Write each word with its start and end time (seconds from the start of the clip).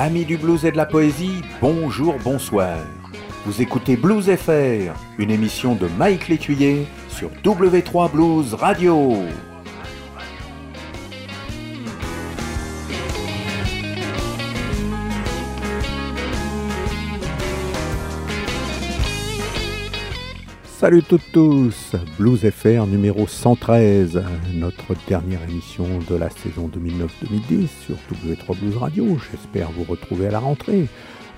Amis 0.00 0.24
du 0.24 0.36
blues 0.36 0.64
et 0.64 0.70
de 0.70 0.76
la 0.76 0.86
poésie, 0.86 1.42
bonjour, 1.60 2.14
bonsoir. 2.22 2.78
Vous 3.44 3.60
écoutez 3.60 3.96
Blues 3.96 4.30
FR, 4.30 4.94
une 5.18 5.32
émission 5.32 5.74
de 5.74 5.88
Mike 5.98 6.28
Létuyer 6.28 6.86
sur 7.08 7.30
W3 7.42 8.12
Blues 8.12 8.54
Radio. 8.54 9.16
Salut 20.78 21.02
toutes 21.02 21.32
tous, 21.32 21.96
Blues 22.20 22.48
FR 22.48 22.86
numéro 22.86 23.26
113, 23.26 24.22
notre 24.54 24.94
dernière 25.08 25.42
émission 25.42 25.84
de 26.08 26.14
la 26.14 26.30
saison 26.30 26.68
2009-2010 26.68 27.66
sur 27.66 27.96
W3 28.12 28.56
Blues 28.60 28.76
Radio. 28.76 29.18
J'espère 29.28 29.72
vous 29.72 29.82
retrouver 29.82 30.28
à 30.28 30.30
la 30.30 30.38
rentrée. 30.38 30.86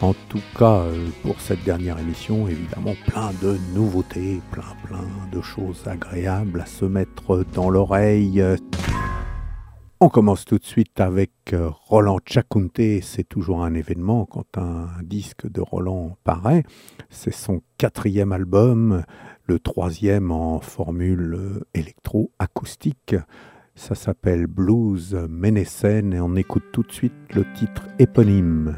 En 0.03 0.13
tout 0.29 0.43
cas, 0.59 0.81
euh, 0.81 1.09
pour 1.23 1.41
cette 1.41 1.65
dernière 1.65 1.99
émission, 1.99 2.49
évidemment, 2.49 2.95
plein 3.07 3.31
de 3.41 3.57
nouveautés, 3.75 4.43
plein 4.51 4.77
plein 4.87 5.09
de 5.33 5.41
choses 5.41 5.85
agréables 5.87 6.61
à 6.61 6.67
se 6.67 6.85
mettre 6.85 7.43
dans 7.55 7.71
l'oreille. 7.71 8.45
On 10.03 10.09
commence 10.09 10.47
tout 10.47 10.57
de 10.57 10.65
suite 10.65 10.99
avec 10.99 11.31
euh, 11.53 11.69
Roland 11.69 12.21
Chakunte. 12.25 13.03
C'est 13.03 13.29
toujours 13.29 13.63
un 13.63 13.75
événement 13.75 14.25
quand 14.25 14.57
un 14.57 14.89
disque 15.03 15.47
de 15.47 15.61
Roland 15.61 16.17
paraît. 16.25 16.63
C'est 17.11 17.35
son 17.35 17.61
quatrième 17.77 18.33
album, 18.33 19.03
le 19.51 19.59
troisième 19.59 20.31
en 20.31 20.61
formule 20.61 21.65
électro-acoustique. 21.75 23.17
Ça 23.75 23.97
s'appelle 23.97 24.47
Blues 24.47 25.27
Ménécène 25.29 26.15
et 26.15 26.21
on 26.21 26.37
écoute 26.37 26.67
tout 26.73 26.85
de 26.85 26.93
suite 26.93 27.13
le 27.35 27.45
titre 27.55 27.89
éponyme. 27.99 28.77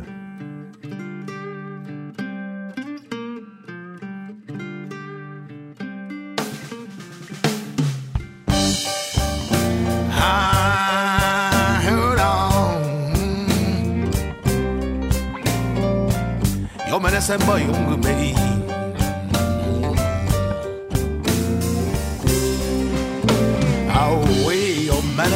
Me. 17.98 18.51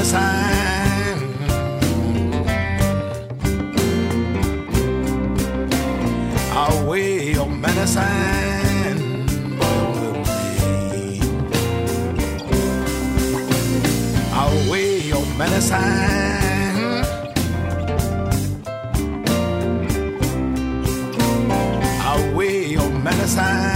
Yo 0.06 0.14
menese. 0.14 0.18
Away 6.54 7.32
yo 7.34 7.46
menese. 7.46 8.00
away 14.32 14.98
your 15.00 15.26
medicine. 15.38 17.04
Away 22.06 22.66
your 22.66 22.90
medicine. 22.90 23.75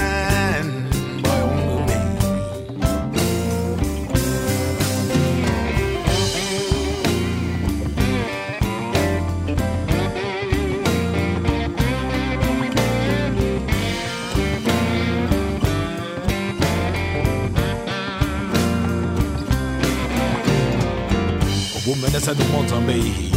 Woman 21.90 22.12
that's 22.12 22.28
a 22.28 22.34
no 22.36 22.46
more 22.52 22.62
than 22.62 22.86
me. 22.86 23.30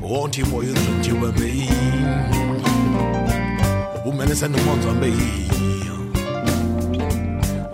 Want 0.00 0.38
you 0.38 0.44
more 0.46 0.62
than 0.62 1.02
you 1.02 1.24
and 1.26 1.40
me. 1.40 1.68
Woman 4.04 4.28
that's 4.28 4.42
a 4.42 4.48
no 4.48 4.62
more 4.64 4.76
than 4.76 5.00
me. 5.00 5.10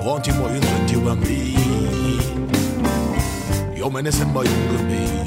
Want 0.03 0.27
you 0.27 0.33
more 0.35 0.49
than 0.49 0.89
you 0.89 1.07
and 1.07 1.21
me. 1.21 1.53
Your 3.77 3.91
man 3.91 4.07
is 4.07 4.21
in 4.23 4.33
my 4.33 4.43
young 4.43 4.87
me. 4.89 5.23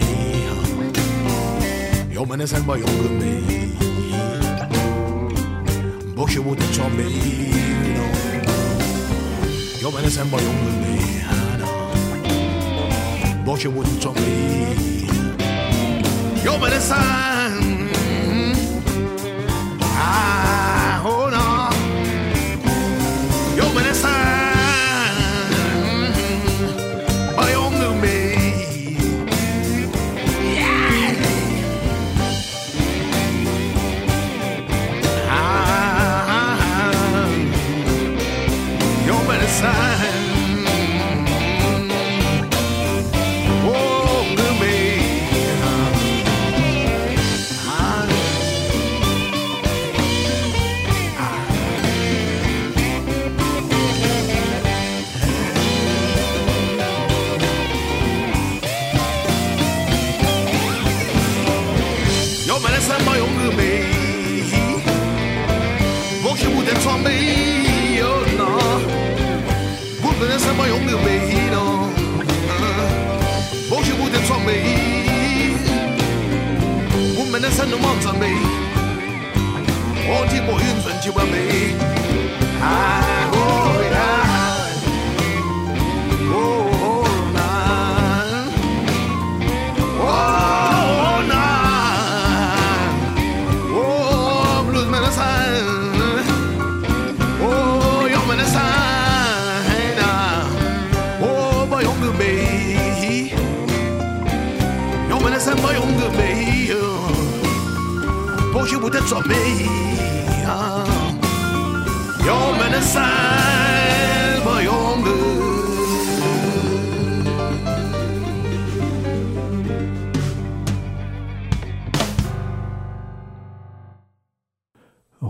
Your 2.13 2.27
man 2.27 2.43
is 2.43 2.53
a 2.53 2.61
boy 2.61 2.75
younger 2.75 3.09
me. 3.09 3.73
But 6.15 6.35
you 6.35 6.43
wouldn't 6.43 6.75
tell 6.75 6.91
me. 6.91 7.05
No. 7.97 8.05
Your 9.81 9.93
man 9.93 10.05
is 10.05 10.19
a 10.19 10.25
boy 10.27 10.41
younger 10.41 10.73
me. 10.85 10.99
But 13.47 13.65
you 13.65 13.71
wouldn't 13.71 14.03
tell 14.03 14.13
me. 14.13 15.09
Your 16.45 16.59
medicine. 16.59 17.38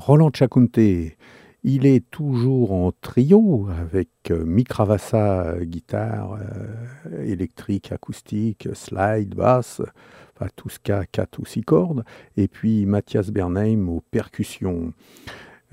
Roland 0.09 0.31
Chakunte, 0.33 0.79
il 1.65 1.85
est 1.85 2.11
toujours 2.11 2.73
en 2.73 2.93
trio 2.93 3.69
avec 3.69 4.09
euh, 4.31 4.43
Mick 4.43 4.73
Ravassa, 4.73 5.49
euh, 5.49 5.65
guitare 5.67 6.39
euh, 6.41 7.25
électrique, 7.27 7.93
acoustique, 7.93 8.69
slide, 8.73 9.35
basse, 9.35 9.83
enfin 10.35 10.49
tout 10.57 10.71
ce 10.71 10.79
qu'a 10.79 11.05
4 11.05 11.41
ou 11.41 11.45
6 11.45 11.61
cordes, 11.61 12.05
et 12.39 12.49
puis 12.49 12.87
Mathias 12.87 13.29
Bernheim 13.29 13.87
aux 13.91 14.03
percussions. 14.11 14.95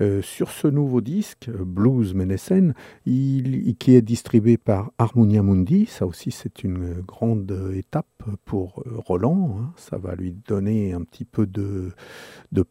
Euh, 0.02 0.20
sur 0.20 0.50
ce 0.50 0.68
nouveau 0.68 1.00
disque, 1.00 1.48
euh, 1.48 1.64
Blues 1.64 2.12
Menesen, 2.12 2.74
qui 3.06 3.94
est 3.94 4.02
distribué 4.02 4.58
par 4.58 4.92
Harmonia 4.98 5.42
Mundi, 5.42 5.86
ça 5.86 6.06
aussi 6.06 6.30
c'est 6.30 6.64
une 6.64 7.00
grande 7.00 7.50
euh, 7.50 7.72
étape 7.72 8.06
pour 8.44 8.82
Roland, 8.86 9.56
hein. 9.58 9.72
ça 9.76 9.96
va 9.96 10.14
lui 10.14 10.32
donner 10.32 10.92
un 10.92 11.02
petit 11.02 11.24
peu 11.24 11.46
de, 11.46 11.92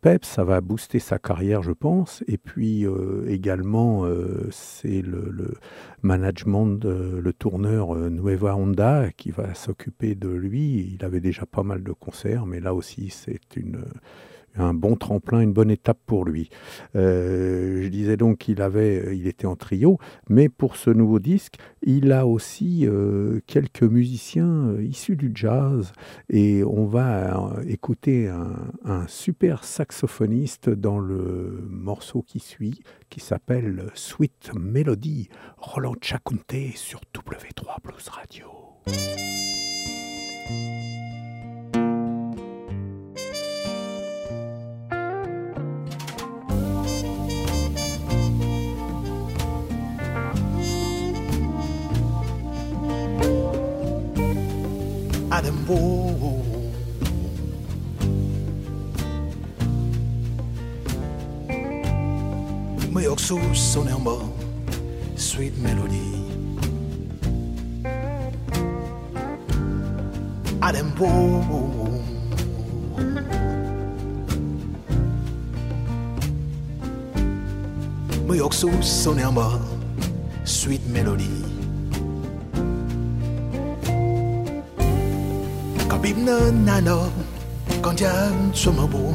peps, 0.01 0.27
ça 0.27 0.44
va 0.44 0.62
booster 0.62 1.00
sa 1.00 1.18
carrière 1.18 1.63
je 1.63 1.72
pense, 1.72 2.24
et 2.27 2.38
puis 2.38 2.86
également 3.25 4.06
c'est 4.51 5.01
le, 5.01 5.30
le 5.30 5.54
management, 6.01 6.68
de, 6.68 7.19
le 7.24 7.33
tourneur 7.33 7.95
Nueva 8.10 8.57
Honda 8.57 9.12
qui 9.16 9.31
va 9.31 9.54
s'occuper 9.54 10.16
de 10.16 10.28
lui, 10.28 10.94
il 10.94 11.06
avait 11.06 11.21
déjà 11.21 11.45
pas 11.45 11.63
mal 11.63 11.83
de 11.83 11.94
concerts, 11.94 12.45
mais 12.45 12.60
là 12.60 12.74
aussi 12.74 13.10
c'est 13.10 13.56
une 13.56 13.86
un 14.57 14.74
bon 14.74 14.96
tremplin, 14.96 15.42
une 15.42 15.54
bonne 15.54 15.72
étape 15.72 16.00
pour 16.06 16.25
lui. 16.25 16.50
Euh, 16.96 17.84
je 17.84 17.88
disais 17.90 18.18
donc 18.18 18.40
qu'il 18.40 18.62
avait, 18.62 19.16
il 19.16 19.28
était 19.28 19.48
en 19.48 19.56
trio, 19.56 20.00
mais 20.30 20.50
pour 20.50 20.75
ce 20.75 20.90
nouveau 20.90 21.19
disque, 21.19 21.56
il 21.81 22.12
a 22.12 22.25
aussi 22.25 22.88
euh, 22.88 23.40
quelques 23.46 23.84
musiciens 23.84 24.69
euh, 24.69 24.84
issus 24.84 25.16
du 25.16 25.31
jazz, 25.34 25.94
et 26.30 26.63
on 26.63 26.86
va 26.86 27.57
euh, 27.57 27.63
écouter 27.68 28.28
un, 28.28 29.06
super 29.07 29.63
saxophoniste 29.63 30.69
dans 30.69 31.00
le 31.00 31.66
morceau 31.69 32.24
qui 32.24 32.40
suit, 32.40 32.81
qui 33.10 33.19
s'appelle 33.19 33.92
Sweet 33.94 34.52
Melody, 34.56 35.30
Roland 35.57 35.96
Chakunte 36.02 36.75
sur 36.75 37.02
W3 37.13 37.81
Blues 37.84 38.10
Radio. 38.10 38.48
Adambo. 55.36 55.76
Moyoksu 62.94 63.38
sonembo, 63.54 64.32
sweet 65.18 65.58
melody. 65.58 66.08
Adambo. 70.62 71.10
Moyoksu 78.28 78.70
sonembo, 78.81 79.60
sweet 80.46 80.86
melody. 80.88 81.44
밉는 86.06 86.66
나너 86.66 87.10
건장 87.81 88.52
숨어보 88.54 89.13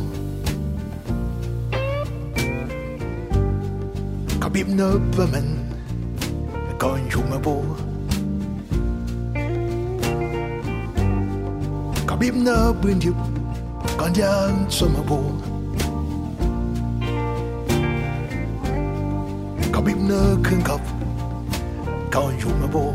có 4.40 4.48
biết 4.48 4.64
nỡ 4.68 4.98
với 5.16 5.26
mình 5.32 5.70
còn 6.78 7.10
dùng 7.12 7.30
mà 7.30 7.36
bố 7.44 7.62
có 12.06 12.16
biết 12.16 12.34
nơ 12.34 12.72
bên 12.84 12.98
dịp 12.98 13.14
còn 13.98 14.14
dân 14.14 14.64
xô 14.70 14.86
mà 14.88 15.00
bố 15.08 15.22
có 19.72 19.80
biết 19.80 19.94
nơ 20.08 20.36
khương 20.44 20.60
khóc 20.64 20.80
còn 22.12 22.40
dùng 22.42 22.60
mà 22.60 22.66
bố 22.72 22.92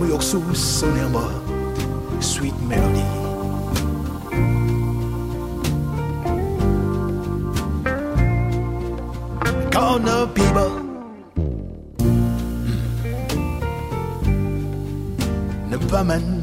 We 0.00 0.12
are 0.12 0.20
so 0.20 0.40
son 0.52 0.94
herbe 0.96 1.24
Sweet 2.20 2.54
melody. 2.68 3.04
Corner 9.72 10.26
people 10.34 10.70
Ne 15.70 15.76
pas 15.90 16.04
man 16.04 16.37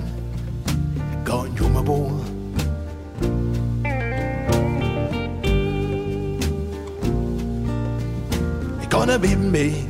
me. 9.55 9.85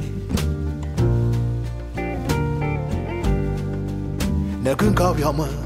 Ne 4.63 4.75
your 5.19 5.33
mom. 5.33 5.64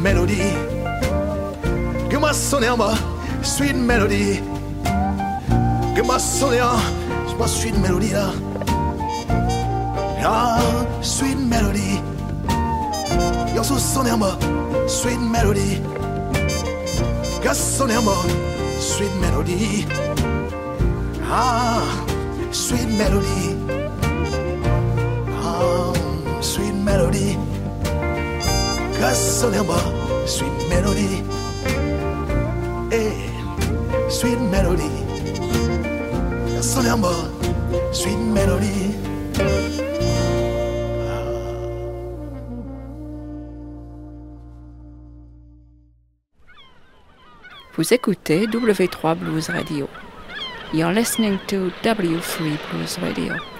Melody. 0.00 0.52
Que 2.08 2.16
moi 2.16 2.32
sonner 2.32 2.70
en 2.70 2.76
bas, 2.76 2.94
sweet 3.42 3.74
melody. 3.74 4.40
Que 5.94 6.02
moi 6.02 6.18
sonner 6.18 6.62
en 6.62 7.38
bas, 7.38 7.48
sweet 7.48 7.76
melody 7.78 8.10
là. 8.12 8.30
Ah, 10.24 10.60
sweet 11.02 11.36
melody. 11.36 12.00
Yo 13.54 13.62
sous 13.62 13.78
sonner 13.78 14.12
en 14.12 14.18
bas, 14.18 14.38
sweet 14.86 15.20
melody. 15.20 15.80
Que 17.42 17.54
sonner 17.54 17.96
en 17.96 18.04
bas, 18.04 18.26
sweet 18.78 19.14
melody. 19.20 19.86
Ah, 21.30 21.82
sweet 22.52 22.88
melody. 22.98 23.56
Ah, 25.42 25.92
sweet 26.40 26.74
melody. 26.74 27.38
Casanova, 29.00 29.80
sweet 30.26 30.52
melody. 30.68 31.24
Hey, 32.90 33.16
sweet 34.10 34.38
melody. 34.52 34.90
Casanova, 36.52 37.14
sweet 37.94 38.18
melody. 38.18 38.94
Vous 47.72 47.94
écoutez 47.94 48.46
W3 48.48 49.16
Blues 49.16 49.48
Radio. 49.48 49.88
You're 50.74 50.92
listening 50.92 51.38
to 51.46 51.72
W3 51.82 52.58
Blues 52.70 52.98
Radio. 52.98 53.59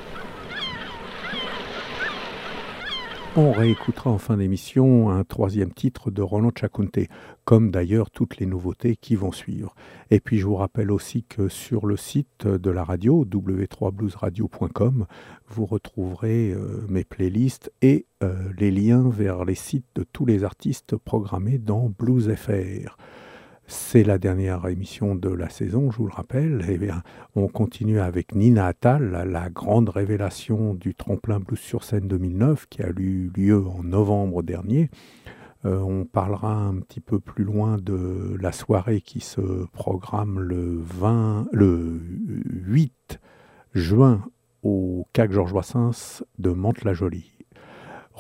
On 3.37 3.53
réécoutera 3.53 4.11
en 4.11 4.19
fin 4.19 4.37
d'émission 4.37 5.09
un 5.09 5.23
troisième 5.23 5.73
titre 5.73 6.11
de 6.11 6.21
Roland 6.21 6.51
Chakunte, 6.53 6.99
comme 7.45 7.71
d'ailleurs 7.71 8.11
toutes 8.11 8.39
les 8.39 8.47
nouveautés 8.47 8.97
qui 8.97 9.15
vont 9.15 9.31
suivre. 9.31 9.77
Et 10.11 10.19
puis 10.19 10.41
je 10.41 10.47
vous 10.47 10.57
rappelle 10.57 10.91
aussi 10.91 11.23
que 11.23 11.49
sur 11.49 11.87
le 11.87 11.97
site 11.97 12.49
de 12.49 12.71
la 12.71 12.83
radio, 12.83 13.25
w3bluesradio.com, 13.25 15.07
vous 15.47 15.65
retrouverez 15.65 16.51
euh, 16.51 16.85
mes 16.89 17.05
playlists 17.05 17.73
et 17.83 18.07
euh, 18.25 18.53
les 18.59 18.73
liens 18.73 19.09
vers 19.09 19.45
les 19.45 19.55
sites 19.55 19.87
de 19.95 20.03
tous 20.03 20.27
les 20.27 20.43
artistes 20.43 20.97
programmés 20.97 21.59
dans 21.59 21.89
Blues 21.89 22.35
FR. 22.35 22.97
C'est 23.73 24.03
la 24.03 24.19
dernière 24.19 24.67
émission 24.67 25.15
de 25.15 25.29
la 25.29 25.49
saison, 25.49 25.93
je 25.93 25.99
vous 25.99 26.09
le 26.09 26.13
rappelle. 26.13 26.65
Eh 26.69 26.91
on 27.37 27.47
continue 27.47 28.01
avec 28.01 28.35
Nina 28.35 28.67
Attal, 28.67 29.29
la, 29.31 29.49
grande 29.49 29.91
révélation 29.91 30.75
du 30.75 30.97
tremplin 30.97 31.39
Blues 31.39 31.61
sur 31.61 31.85
scène 31.85 32.09
2009 32.09 32.67
qui 32.69 32.83
a 32.83 32.89
eu 32.89 33.31
lieu 33.37 33.65
en 33.65 33.85
novembre 33.85 34.43
dernier. 34.43 34.91
Euh, 35.65 35.79
on 35.79 36.05
parlera 36.05 36.53
un 36.53 36.81
petit 36.81 36.99
peu 36.99 37.21
plus 37.21 37.45
loin 37.45 37.77
de 37.79 38.37
la 38.41 38.51
soirée 38.51 39.03
qui 39.03 39.21
se 39.21 39.67
programme 39.73 40.41
le, 40.41 40.81
20, 40.81 41.47
le 41.53 42.01
8 42.67 43.21
juin 43.75 44.25
au 44.65 45.07
CAC 45.13 45.31
Georges 45.31 45.53
Brassens 45.53 46.25
de 46.41 46.51
Mantes-la-Jolie. 46.51 47.40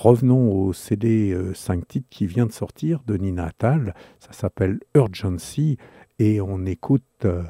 Revenons 0.02 0.50
au 0.50 0.72
CD 0.72 1.38
5 1.52 1.86
titres 1.86 2.06
qui 2.08 2.24
vient 2.24 2.46
de 2.46 2.52
sortir 2.52 3.02
de 3.06 3.18
Nina 3.18 3.48
Attal. 3.48 3.94
Ça 4.18 4.32
s'appelle 4.32 4.80
Urgency 4.94 5.76
et 6.18 6.40
on 6.40 6.64
écoute 6.64 7.04
euh, 7.26 7.42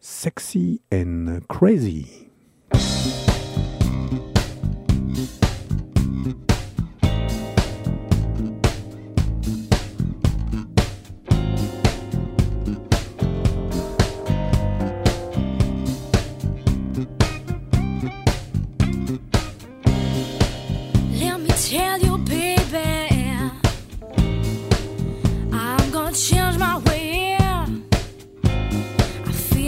Sexy 0.00 0.80
and 0.90 1.40
Crazy. 1.50 2.27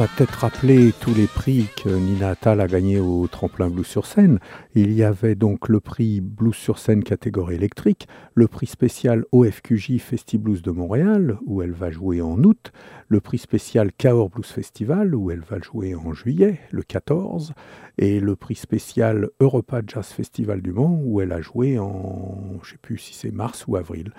Va 0.00 0.08
peut-être 0.16 0.38
rappeler 0.38 0.94
tous 0.98 1.12
les 1.12 1.26
prix 1.26 1.66
que 1.76 1.90
Nina 1.90 2.30
Attal 2.30 2.62
a 2.62 2.66
gagnés 2.66 2.98
au 2.98 3.26
tremplin 3.26 3.68
Blues 3.68 3.86
sur 3.86 4.06
scène. 4.06 4.38
Il 4.74 4.94
y 4.94 5.02
avait 5.02 5.34
donc 5.34 5.68
le 5.68 5.78
prix 5.78 6.22
Blues 6.22 6.54
sur 6.54 6.78
scène 6.78 7.04
catégorie 7.04 7.56
électrique, 7.56 8.08
le 8.32 8.48
prix 8.48 8.64
spécial 8.64 9.26
OFQJ 9.32 9.98
Festi 9.98 10.38
Blues 10.38 10.62
de 10.62 10.70
Montréal, 10.70 11.36
où 11.44 11.60
elle 11.60 11.72
va 11.72 11.90
jouer 11.90 12.22
en 12.22 12.42
août, 12.42 12.72
le 13.08 13.20
prix 13.20 13.36
spécial 13.36 13.92
Cahors 13.92 14.30
Blues 14.30 14.46
Festival, 14.46 15.14
où 15.14 15.30
elle 15.30 15.42
va 15.42 15.58
jouer 15.60 15.94
en 15.94 16.14
juillet, 16.14 16.60
le 16.70 16.82
14, 16.82 17.52
et 17.98 18.20
le 18.20 18.36
prix 18.36 18.54
spécial 18.54 19.28
Europa 19.38 19.82
Jazz 19.86 20.06
Festival 20.06 20.62
du 20.62 20.72
Mans, 20.72 20.98
où 21.04 21.20
elle 21.20 21.32
a 21.32 21.42
joué 21.42 21.78
en, 21.78 22.58
je 22.62 22.68
ne 22.68 22.72
sais 22.72 22.78
plus 22.80 22.96
si 22.96 23.12
c'est 23.12 23.32
mars 23.32 23.66
ou 23.68 23.76
avril. 23.76 24.14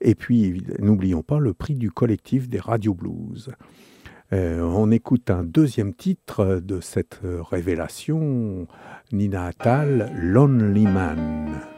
Et 0.00 0.14
puis, 0.14 0.64
n'oublions 0.78 1.22
pas 1.22 1.40
le 1.40 1.52
prix 1.52 1.74
du 1.74 1.90
collectif 1.90 2.48
des 2.48 2.58
Radio 2.58 2.94
Blues. 2.94 3.50
Euh, 4.32 4.60
on 4.60 4.90
écoute 4.90 5.30
un 5.30 5.44
deuxième 5.44 5.94
titre 5.94 6.60
de 6.62 6.80
cette 6.80 7.20
révélation, 7.22 8.66
Nina 9.12 9.46
Attal, 9.46 10.12
Lonely 10.16 10.84
Man. 10.84 11.75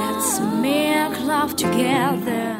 Let's 0.00 0.40
make 0.40 1.20
love 1.20 1.54
together. 1.54 2.57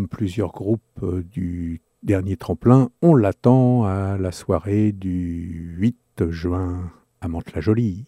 Plusieurs 0.00 0.52
groupes 0.52 0.82
euh, 1.02 1.22
du 1.22 1.82
dernier 2.02 2.36
tremplin, 2.36 2.90
on 3.00 3.14
l'attend 3.14 3.84
à 3.84 4.16
la 4.18 4.32
soirée 4.32 4.92
du 4.92 5.74
8 5.78 6.30
juin 6.30 6.90
à 7.20 7.28
Mantes-la-Jolie. 7.28 8.04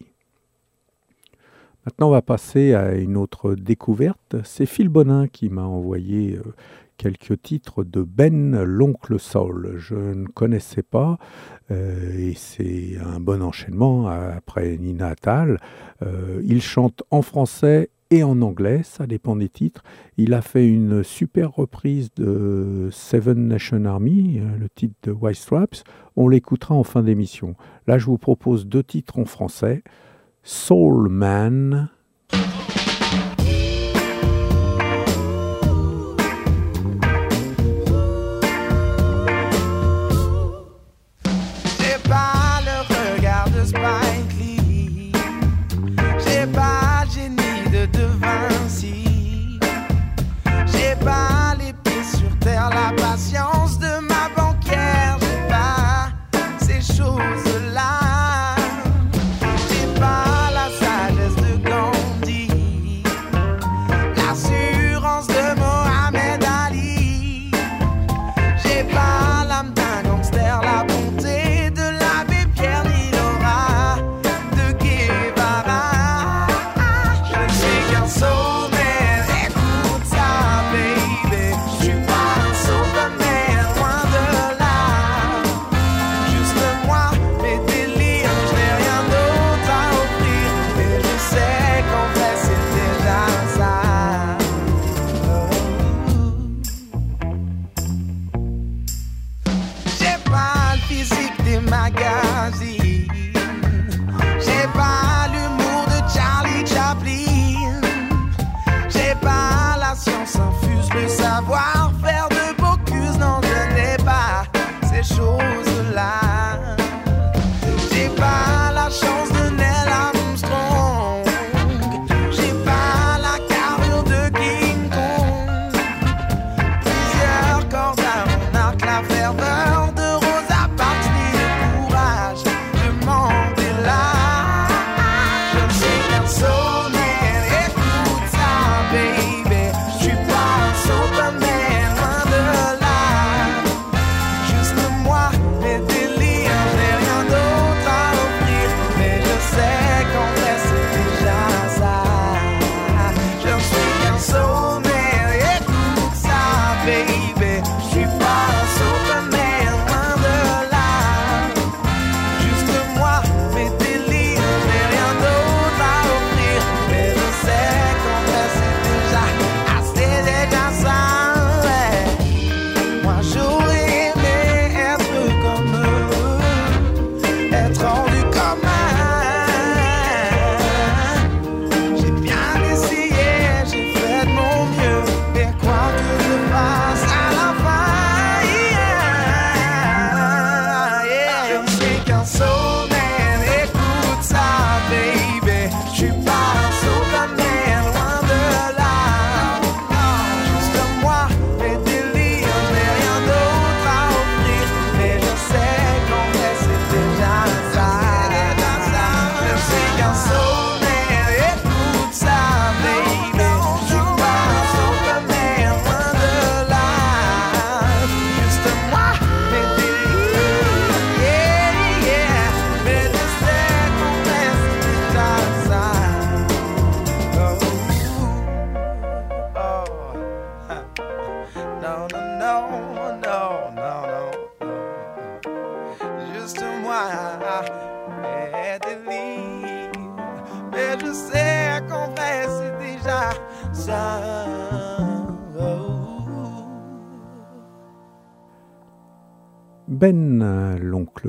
Maintenant, 1.85 2.07
on 2.07 2.11
va 2.11 2.21
passer 2.21 2.73
à 2.73 2.95
une 2.95 3.15
autre 3.15 3.53
découverte. 3.53 4.35
C'est 4.43 4.65
Phil 4.65 4.89
Bonin 4.89 5.27
qui 5.27 5.49
m'a 5.49 5.63
envoyé 5.63 6.35
euh, 6.35 6.53
quelques 6.97 7.41
titres 7.41 7.83
de 7.83 8.01
Ben 8.01 8.63
l'oncle 8.63 9.19
Saul. 9.19 9.75
Je 9.77 9.95
ne 9.95 10.27
connaissais 10.27 10.83
pas 10.83 11.19
euh, 11.71 12.17
et 12.17 12.33
c'est 12.33 12.97
un 12.97 13.19
bon 13.19 13.41
enchaînement 13.43 14.07
après 14.07 14.77
Nina 14.77 15.09
Attal. 15.09 15.59
Il 16.43 16.61
chante 16.61 17.03
en 17.11 17.21
français 17.21 17.89
et 18.11 18.23
en 18.23 18.41
anglais, 18.41 18.81
ça 18.83 19.07
dépend 19.07 19.35
des 19.35 19.49
titres. 19.49 19.83
Il 20.17 20.33
a 20.33 20.41
fait 20.41 20.67
une 20.67 21.03
super 21.03 21.51
reprise 21.51 22.13
de 22.15 22.89
Seven 22.91 23.47
Nation 23.47 23.85
Army, 23.85 24.39
euh, 24.39 24.57
le 24.57 24.69
titre 24.69 24.95
de 25.03 25.11
White 25.11 25.37
Stripes. 25.37 25.75
On 26.15 26.27
l'écoutera 26.27 26.75
en 26.75 26.83
fin 26.83 27.01
d'émission. 27.01 27.55
Là, 27.87 27.97
je 27.97 28.05
vous 28.05 28.17
propose 28.17 28.67
deux 28.67 28.83
titres 28.83 29.19
en 29.19 29.25
français. 29.25 29.83
Soul 30.43 31.09
Man. 31.09 31.89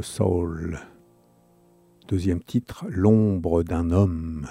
Soul. 0.07 0.79
Deuxième 2.09 2.40
titre, 2.40 2.87
L'ombre 2.88 3.64
d'un 3.64 3.90
homme. 3.90 4.47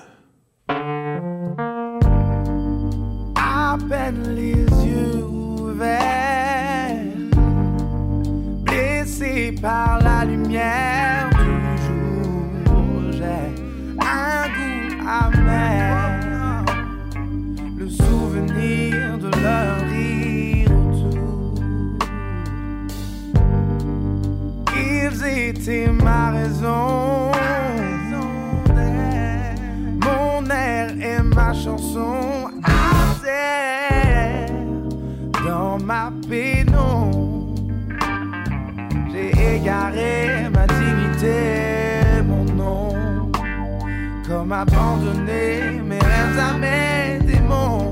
À 3.36 3.78
peine 3.89 4.36
les 4.36 4.65
yeux 4.86 5.24
ouverts, 5.24 7.06
blessé 8.63 9.56
par 9.60 10.00
la 10.04 10.26
lumière 10.26 11.30
du 11.32 11.54
jour, 11.86 13.12
j'ai 13.13 13.56
un 14.02 14.48
goût 14.56 14.91
amer, 15.08 16.65
le 17.78 17.88
souvenir 17.89 19.18
de 19.18 19.30
l'homme. 19.41 19.85
C'était 25.28 25.88
ma 25.88 26.30
raison. 26.30 27.32
Mon 30.06 30.50
air 30.52 30.92
et 31.02 31.20
ma 31.24 31.52
chanson 31.52 32.52
à 32.64 33.16
terre 33.24 34.50
dans 35.44 35.80
ma 35.84 36.12
pénombre. 36.30 37.56
J'ai 39.12 39.56
égaré 39.56 40.48
ma 40.54 40.68
dignité, 40.68 42.22
mon 42.24 42.46
nom, 42.54 43.32
comme 44.28 44.52
abandonné 44.52 45.82
mes 45.84 45.98
rêves 45.98 46.40
à 46.40 46.54
mes 46.60 47.18
démons. 47.26 47.85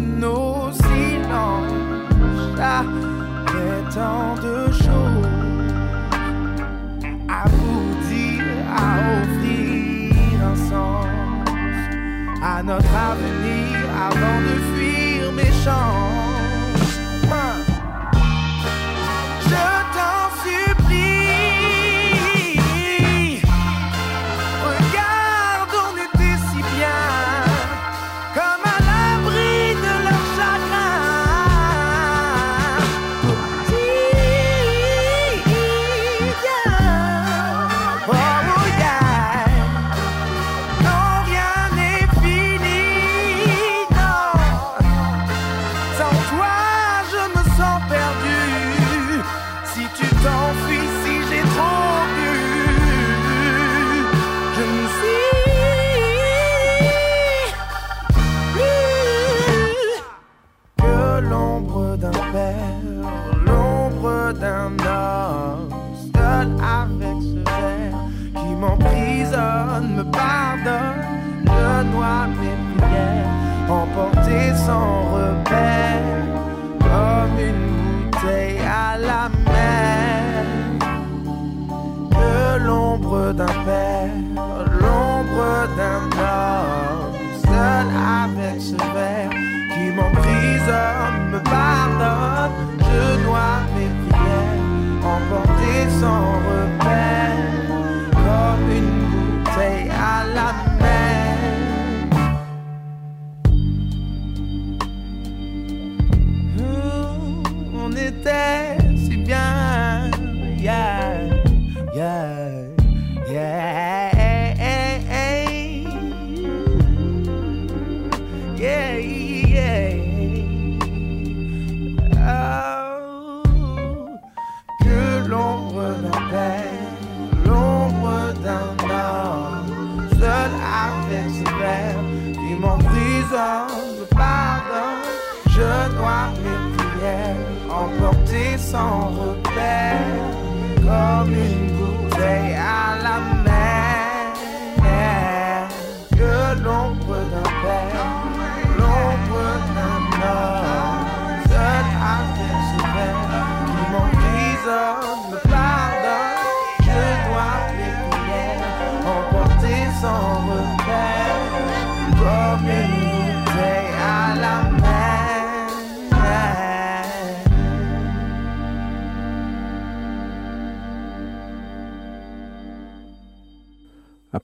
nos 0.00 0.70
silences, 0.72 2.56
ça 2.56 2.84
tant 3.94 4.34
de 4.36 4.70
choses 4.72 5.28
à 7.28 7.48
vous 7.48 8.08
dire, 8.08 8.44
à 8.76 9.22
offrir 9.22 10.12
un 10.52 10.56
sens 10.56 11.06
à 12.42 12.62
notre 12.62 12.94
avenir 12.94 13.76
avant 14.08 14.40
de 14.40 14.54
fuir 14.74 15.32
mes. 15.32 15.48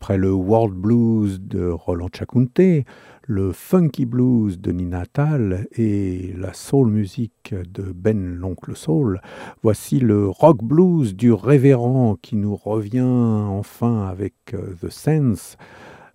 après 0.04 0.18
le 0.18 0.34
World 0.34 0.74
Blues 0.74 1.40
de 1.40 1.66
Roland 1.66 2.10
Chakunte, 2.14 2.84
le 3.22 3.52
Funky 3.52 4.04
Blues 4.04 4.60
de 4.60 4.70
Nina 4.70 5.06
Tal 5.06 5.66
et 5.72 6.34
la 6.36 6.52
soul 6.52 6.90
music 6.90 7.54
de 7.54 7.84
Ben 7.84 8.34
l'Oncle 8.34 8.76
Soul, 8.76 9.22
voici 9.62 10.00
le 10.00 10.28
rock 10.28 10.62
blues 10.62 11.16
du 11.16 11.32
révérend 11.32 12.16
qui 12.20 12.36
nous 12.36 12.54
revient 12.54 13.00
enfin 13.00 14.04
avec 14.04 14.34
euh, 14.52 14.74
The 14.78 14.90
Sense 14.90 15.56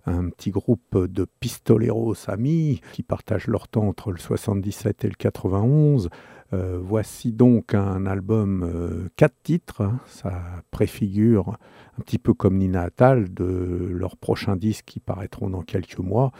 un 0.06 0.30
petit 0.30 0.50
groupe 0.50 0.96
de 0.96 1.26
pistoleros 1.40 2.14
amis 2.30 2.82
qui 2.92 3.02
partagent 3.02 3.48
leur 3.48 3.66
temps 3.66 3.88
entre 3.88 4.12
le 4.12 4.18
77 4.18 5.04
et 5.04 5.08
le 5.08 5.14
91. 5.14 6.10
Euh, 6.52 6.78
voici 6.80 7.32
donc 7.32 7.74
un 7.74 8.06
album 8.06 8.62
euh, 8.62 9.08
quatre 9.16 9.36
titres, 9.42 9.82
hein, 9.82 9.98
ça 10.06 10.42
préfigure 10.70 11.58
un 12.00 12.02
petit 12.02 12.18
peu 12.18 12.32
comme 12.32 12.56
Nina 12.56 12.84
Attal, 12.84 13.34
de 13.34 13.90
leurs 13.92 14.16
prochains 14.16 14.56
disques 14.56 14.86
qui 14.86 15.00
paraîtront 15.00 15.50
dans 15.50 15.60
quelques 15.60 15.98
mois. 15.98 16.32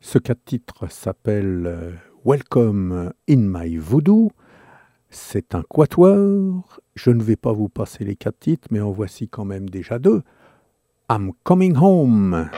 Ce 0.00 0.18
cas 0.18 0.34
de 0.34 0.40
titre 0.44 0.90
s'appelle 0.90 1.62
euh, 1.66 1.92
Welcome 2.24 3.12
in 3.30 3.36
My 3.36 3.76
Voodoo. 3.76 4.32
C'est 5.10 5.54
un 5.54 5.62
quatuor. 5.62 6.80
Je 6.96 7.10
ne 7.10 7.22
vais 7.22 7.36
pas 7.36 7.52
vous 7.52 7.68
passer 7.68 8.02
les 8.02 8.16
quatre 8.16 8.40
titres, 8.40 8.66
mais 8.72 8.80
en 8.80 8.90
voici 8.90 9.28
quand 9.28 9.44
même 9.44 9.70
déjà 9.70 10.00
deux. 10.00 10.22
I'm 11.08 11.30
coming 11.44 11.76
home. 11.76 12.50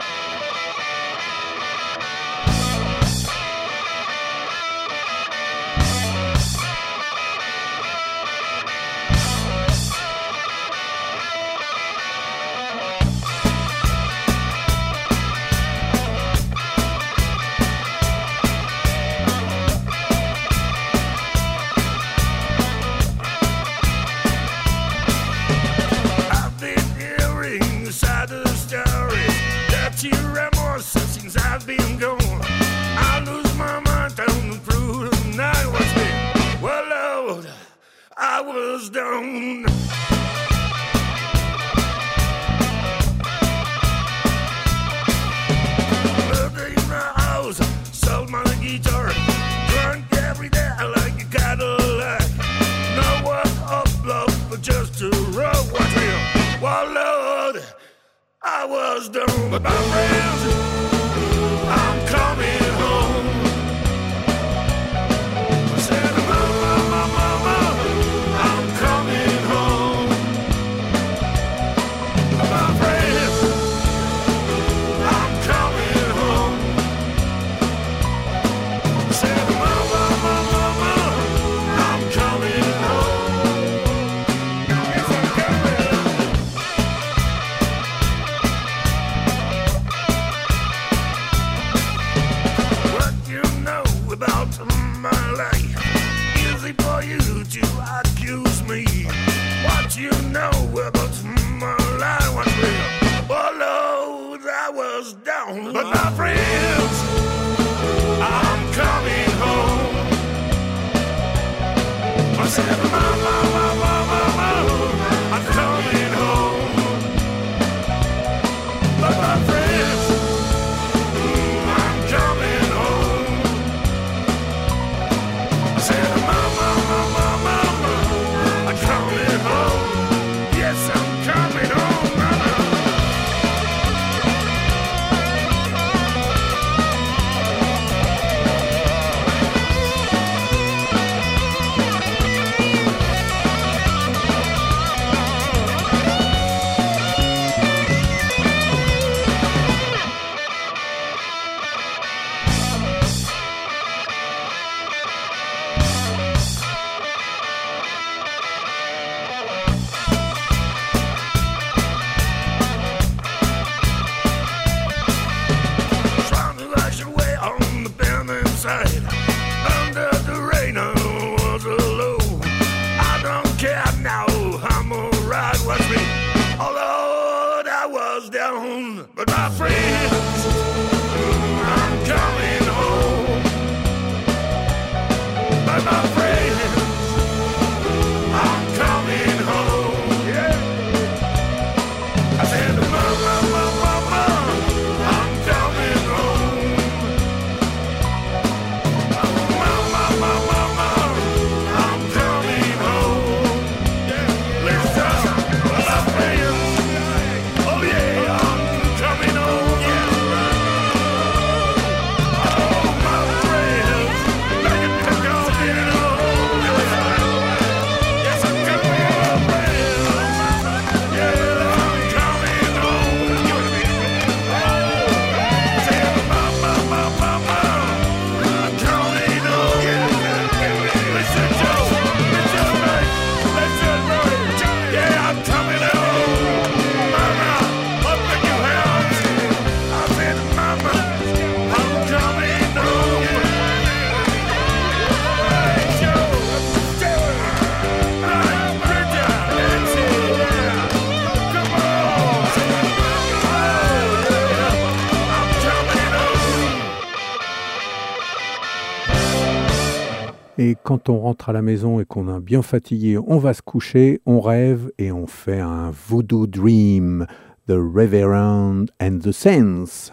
et 260.67 260.75
quand 260.83 261.07
on 261.07 261.17
rentre 261.19 261.47
à 261.47 261.53
la 261.53 261.61
maison 261.61 262.01
et 262.01 262.05
qu'on 262.05 262.27
est 262.27 262.41
bien 262.41 262.61
fatigué, 262.61 263.17
on 263.25 263.37
va 263.37 263.53
se 263.53 263.61
coucher, 263.61 264.19
on 264.25 264.41
rêve 264.41 264.91
et 264.97 265.13
on 265.13 265.25
fait 265.25 265.61
un 265.61 265.91
voodoo 265.91 266.45
dream, 266.45 267.25
The 267.69 267.77
Reverend 267.77 268.87
and 268.99 269.19
the 269.19 269.31
Saints. 269.31 270.11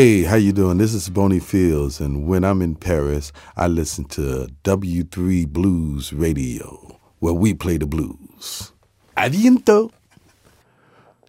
Hey, 0.00 0.22
how 0.22 0.36
you 0.36 0.54
doing? 0.54 0.78
This 0.78 0.94
is 0.94 1.10
Boney 1.10 1.40
Fields, 1.40 2.00
and 2.00 2.26
when 2.26 2.42
I'm 2.42 2.62
in 2.62 2.74
Paris, 2.74 3.32
I 3.54 3.66
listen 3.66 4.06
to 4.16 4.48
W3 4.64 5.46
Blues 5.46 6.14
Radio, 6.14 6.98
where 7.18 7.34
we 7.34 7.52
play 7.52 7.76
the 7.76 7.84
blues. 7.84 8.72
A 9.14 9.28
bientôt! 9.28 9.90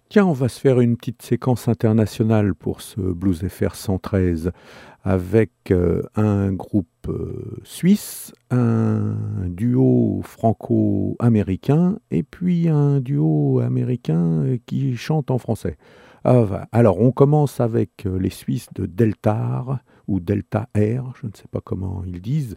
Tiens, 0.08 0.24
on 0.24 0.32
va 0.32 0.48
se 0.48 0.58
faire 0.58 0.80
une 0.80 0.96
petite 0.96 1.20
séquence 1.20 1.68
internationale 1.68 2.54
pour 2.54 2.80
ce 2.80 2.98
Blues 2.98 3.46
FR 3.46 3.74
113 3.74 4.52
avec 5.04 5.50
euh, 5.70 6.00
un 6.14 6.50
groupe 6.54 6.86
euh, 7.08 7.60
suisse, 7.64 8.32
un 8.50 9.14
duo 9.48 10.22
franco-américain 10.24 11.98
et 12.10 12.22
puis 12.22 12.70
un 12.70 13.00
duo 13.00 13.60
américain 13.60 14.56
qui 14.64 14.96
chante 14.96 15.30
en 15.30 15.36
français. 15.36 15.76
Ah, 16.24 16.68
alors, 16.70 17.00
on 17.00 17.10
commence 17.10 17.58
avec 17.60 18.06
euh, 18.06 18.16
les 18.16 18.30
Suisses 18.30 18.68
de 18.74 18.86
Deltar 18.86 19.80
ou 20.08 20.20
Delta 20.20 20.68
Air, 20.74 21.04
je 21.20 21.26
ne 21.26 21.32
sais 21.34 21.48
pas 21.50 21.60
comment 21.60 22.02
ils 22.06 22.20
disent. 22.20 22.56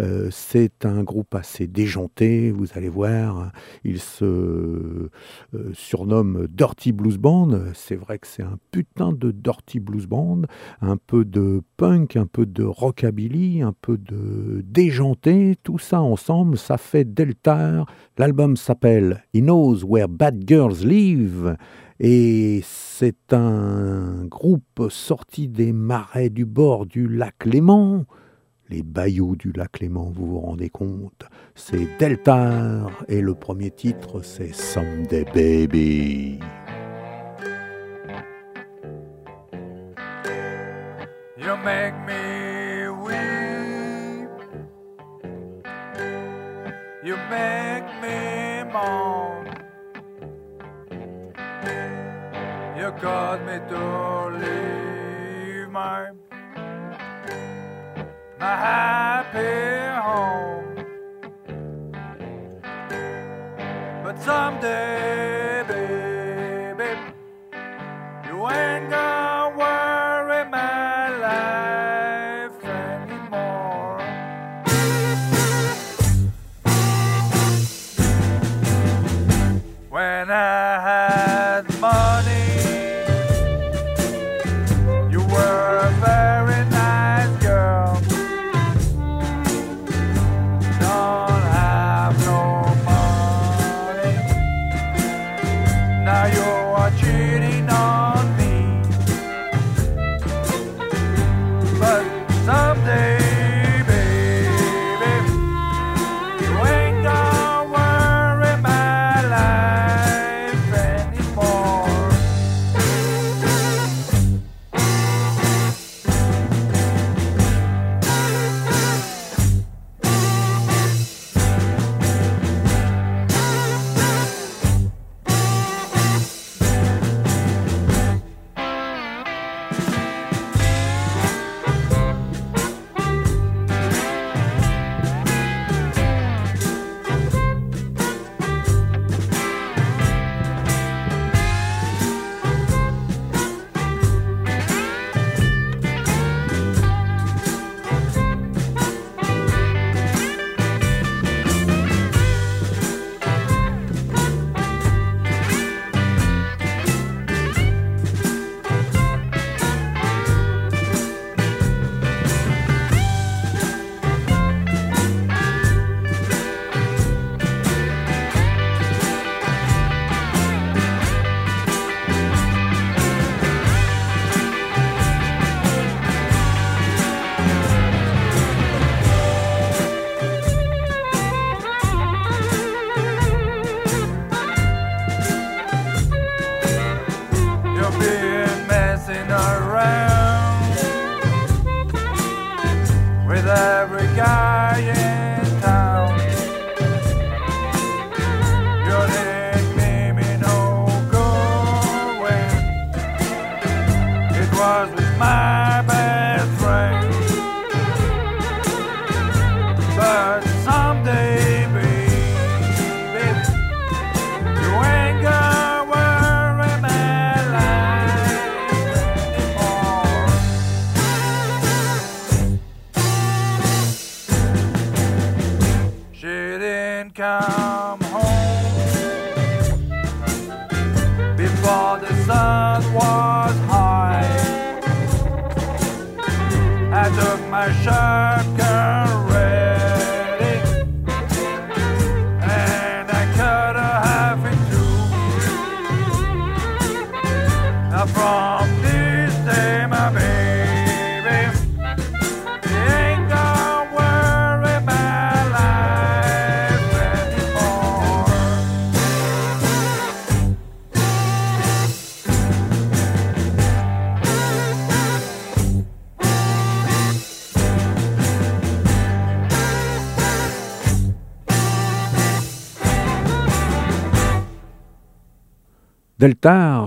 Euh, 0.00 0.28
C'est 0.30 0.84
un 0.84 1.02
groupe 1.02 1.34
assez 1.34 1.66
déjanté, 1.66 2.50
vous 2.50 2.66
allez 2.74 2.88
voir. 2.88 3.52
Ils 3.84 4.00
se 4.00 4.24
euh, 4.24 5.10
surnomment 5.72 6.46
Dirty 6.48 6.92
Blues 6.92 7.18
Band. 7.18 7.50
C'est 7.74 7.96
vrai 7.96 8.18
que 8.18 8.26
c'est 8.26 8.42
un 8.42 8.58
putain 8.70 9.12
de 9.12 9.30
Dirty 9.30 9.80
Blues 9.80 10.06
Band. 10.06 10.42
Un 10.80 10.96
peu 10.96 11.24
de 11.24 11.62
punk, 11.76 12.16
un 12.16 12.26
peu 12.26 12.44
de 12.44 12.64
rockabilly, 12.64 13.62
un 13.62 13.74
peu 13.80 13.98
de 13.98 14.62
déjanté. 14.64 15.56
Tout 15.62 15.78
ça 15.78 16.00
ensemble, 16.00 16.58
ça 16.58 16.76
fait 16.76 17.04
Deltar. 17.04 17.86
L'album 18.18 18.56
s'appelle 18.56 19.24
He 19.34 19.40
Knows 19.40 19.84
Where 19.84 20.08
Bad 20.08 20.44
Girls 20.46 20.84
Live. 20.84 21.56
Et 21.98 22.60
c'est 22.62 23.32
un 23.32 24.26
groupe 24.26 24.88
sorti 24.90 25.48
des 25.48 25.72
marais 25.72 26.28
du 26.28 26.44
bord 26.44 26.84
du 26.84 27.08
lac 27.08 27.44
Léman. 27.46 28.04
Les 28.68 28.82
bayous 28.82 29.36
du 29.36 29.52
lac 29.52 29.80
Léman, 29.80 30.10
vous 30.10 30.26
vous 30.26 30.40
rendez 30.40 30.68
compte 30.70 31.24
C'est 31.54 31.98
Deltar 31.98 32.90
et 33.08 33.20
le 33.20 33.34
premier 33.34 33.70
titre 33.70 34.22
c'est 34.22 34.52
Someday 34.52 35.24
Baby. 35.24 36.40
You 41.38 41.56
make 41.64 41.94
me 42.06 42.88
weep. 43.04 44.30
You 47.04 47.16
make 47.30 47.84
me 48.02 48.64
moan. 48.72 49.45
You 52.76 52.92
caused 53.00 53.42
me 53.46 53.58
to 53.70 54.28
leave 54.42 55.70
my 55.70 56.10
my 58.38 58.54
happy 58.68 59.96
home. 60.06 60.84
But 64.04 64.20
someday, 64.20 65.64
baby, 65.66 67.00
you 68.26 68.46
ain't 68.50 68.90
gonna 68.90 69.56
worry 69.56 70.44
my 70.50 70.95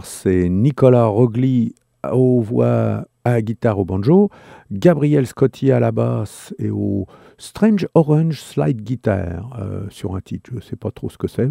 C'est 0.03 0.49
Nicolas 0.49 1.05
Rogli 1.05 1.73
aux 2.11 2.41
voix, 2.41 3.05
à 3.23 3.41
guitare, 3.41 3.79
au 3.79 3.85
banjo, 3.85 4.29
Gabriel 4.69 5.27
Scotti 5.27 5.71
à 5.71 5.79
la 5.79 5.91
basse 5.93 6.53
et 6.59 6.69
au 6.69 7.05
Strange 7.39 7.87
Orange 7.93 8.41
Slide 8.41 8.81
Guitar 8.81 9.57
euh, 9.59 9.85
sur 9.89 10.15
un 10.15 10.21
titre, 10.21 10.49
je 10.51 10.57
ne 10.57 10.61
sais 10.61 10.75
pas 10.75 10.91
trop 10.91 11.09
ce 11.09 11.17
que 11.17 11.27
c'est. 11.27 11.49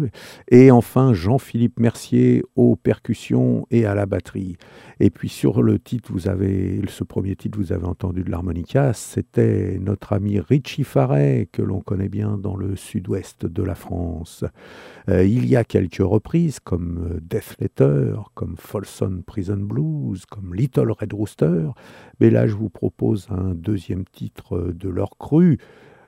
Et 0.49 0.69
enfin 0.69 1.13
Jean-Philippe 1.13 1.79
Mercier 1.79 2.43
aux 2.55 2.75
percussions 2.75 3.65
et 3.71 3.85
à 3.85 3.95
la 3.95 4.05
batterie. 4.05 4.55
Et 4.99 5.09
puis 5.09 5.29
sur 5.29 5.63
le 5.63 5.79
titre, 5.79 6.11
vous 6.11 6.27
avez 6.27 6.81
ce 6.87 7.03
premier 7.03 7.35
titre, 7.35 7.57
vous 7.57 7.73
avez 7.73 7.85
entendu 7.85 8.23
de 8.23 8.29
l'harmonica, 8.29 8.93
c'était 8.93 9.79
notre 9.79 10.13
ami 10.13 10.39
Richie 10.39 10.83
Faret 10.83 11.49
que 11.51 11.61
l'on 11.61 11.81
connaît 11.81 12.09
bien 12.09 12.37
dans 12.37 12.55
le 12.55 12.75
sud-ouest 12.75 13.45
de 13.45 13.63
la 13.63 13.75
France. 13.75 14.45
Euh, 15.09 15.25
il 15.25 15.47
y 15.47 15.55
a 15.55 15.63
quelques 15.63 16.03
reprises 16.03 16.59
comme 16.59 17.09
euh, 17.13 17.19
Death 17.21 17.55
Letter, 17.59 18.15
comme 18.35 18.55
Folsom 18.57 19.23
Prison 19.23 19.57
Blues, 19.57 20.25
comme 20.27 20.53
Little 20.53 20.91
Red 20.91 21.13
Rooster. 21.13 21.69
Mais 22.19 22.29
là, 22.29 22.45
je 22.45 22.55
vous 22.55 22.69
propose 22.69 23.27
un 23.31 23.55
deuxième 23.55 24.05
titre 24.05 24.71
de 24.73 24.89
leur 24.89 25.17
cru. 25.17 25.57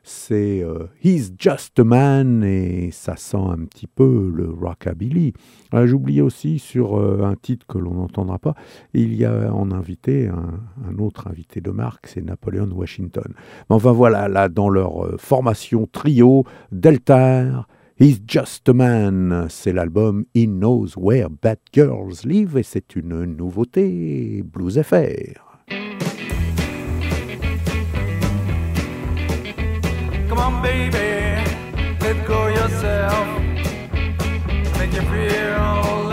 C'est 0.04 0.64
euh, 0.64 0.88
He's 1.04 1.32
Just 1.38 1.80
a 1.80 1.84
Man 1.84 2.44
et 2.44 2.90
ça 2.92 3.16
sent 3.16 3.38
un 3.38 3.66
petit 3.66 3.88
peu 3.88 4.32
le 4.34 4.50
rockabilly. 4.50 5.34
Euh, 5.74 5.86
J'oubliais 5.86 6.22
aussi 6.22 6.58
sur 6.58 7.00
euh, 7.00 7.22
un 7.24 7.36
titre 7.36 7.68
que 7.68 7.78
l'on 7.78 7.94
n'entendra 7.94 8.40
pas, 8.40 8.56
il 8.94 9.14
y 9.14 9.26
a 9.26 9.54
en 9.54 9.72
invité 9.72 10.28
un, 10.28 10.98
autre 10.98 11.28
invité 11.28 11.62
de 11.62 11.72
marque, 11.72 12.08
c'est 12.08 12.22
Napoleon 12.22 12.70
Washington. 12.72 13.34
Enfin 13.70 13.92
voilà, 13.92 14.28
là 14.28 14.50
dans 14.50 14.70
leur 14.70 15.20
formation 15.20 15.88
trio, 15.92 16.46
Deltar, 16.72 17.68
He's 18.00 18.20
Just 18.28 18.68
a 18.70 18.74
Man, 18.74 19.46
c'est 19.50 19.74
l'album 19.74 20.26
He 20.34 20.48
Knows 20.48 20.98
Where 20.98 21.30
Bad 21.30 21.60
Girls 21.72 22.26
Live 22.26 22.58
et 22.58 22.64
c'est 22.64 22.96
une 22.96 23.26
nouveauté 23.26 24.42
Blues 24.44 24.82
FR. 24.82 25.51
On, 30.42 30.62
baby, 30.62 31.44
let 32.02 32.26
go 32.26 32.48
yourself. 32.48 33.28
Make 34.78 34.94
you 34.94 35.02
feel 35.14 36.11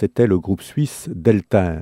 c'était 0.00 0.26
le 0.26 0.38
groupe 0.38 0.62
suisse 0.62 1.10
Delter. 1.14 1.80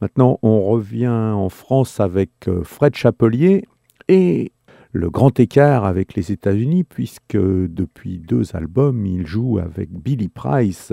Maintenant, 0.00 0.38
on 0.42 0.62
revient 0.62 1.08
en 1.08 1.48
France 1.48 1.98
avec 1.98 2.30
euh, 2.46 2.62
Fred 2.62 2.94
Chapelier 2.94 3.64
et 4.06 4.52
le 4.92 5.10
grand 5.10 5.38
écart 5.40 5.84
avec 5.84 6.14
les 6.14 6.30
États-Unis, 6.30 6.84
puisque 6.84 7.36
depuis 7.36 8.20
deux 8.20 8.54
albums, 8.54 9.04
il 9.04 9.26
joue 9.26 9.58
avec 9.58 9.90
Billy 9.90 10.28
Price. 10.28 10.92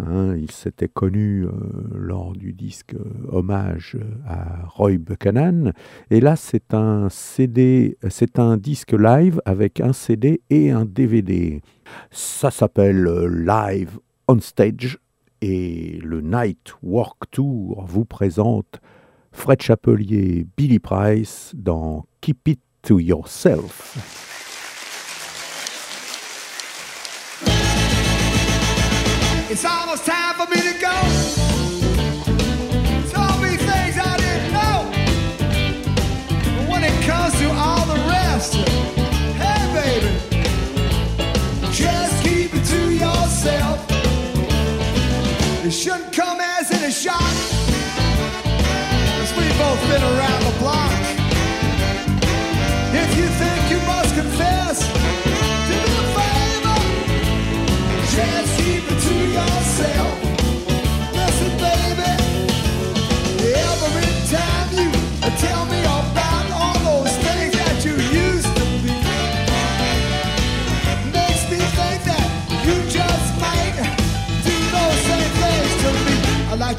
Hein. 0.00 0.34
Il 0.36 0.50
s'était 0.50 0.88
connu 0.88 1.44
euh, 1.44 1.50
lors 1.94 2.32
du 2.32 2.52
disque 2.54 2.94
euh, 2.94 3.28
Hommage 3.28 3.96
à 4.26 4.66
Roy 4.66 4.98
Buchanan. 4.98 5.72
Et 6.10 6.20
là, 6.20 6.34
c'est 6.34 6.74
un 6.74 7.08
CD, 7.08 7.96
c'est 8.08 8.40
un 8.40 8.56
disque 8.56 8.94
live 8.94 9.40
avec 9.44 9.80
un 9.80 9.92
CD 9.92 10.42
et 10.50 10.72
un 10.72 10.84
DVD. 10.84 11.62
Ça 12.10 12.50
s'appelle 12.50 13.04
Live 13.46 13.96
on 14.26 14.40
Stage 14.40 14.98
et 15.40 15.98
le 16.02 16.20
Night 16.20 16.74
Walk 16.82 17.30
Tour 17.30 17.84
vous 17.86 18.04
présente 18.04 18.80
Fred 19.32 19.62
Chapelier, 19.62 20.46
Billy 20.56 20.78
Price 20.78 21.52
dans 21.54 22.06
Keep 22.20 22.48
It 22.48 22.60
to 22.82 22.98
Yourself. 22.98 23.96
It's 29.50 29.64
almost 29.64 30.04
time 30.04 30.34
for 30.36 30.48
me 30.48 30.62
to 30.62 30.78
go. 30.80 30.89
It 45.70 45.74
shouldn't 45.74 46.12
come 46.12 46.40
as 46.40 46.68
in 46.72 46.82
a 46.82 46.90
shock. 46.90 47.20
Cause 49.20 49.32
we 49.36 49.46
both 49.56 49.80
been 49.88 50.02
around. 50.02 50.39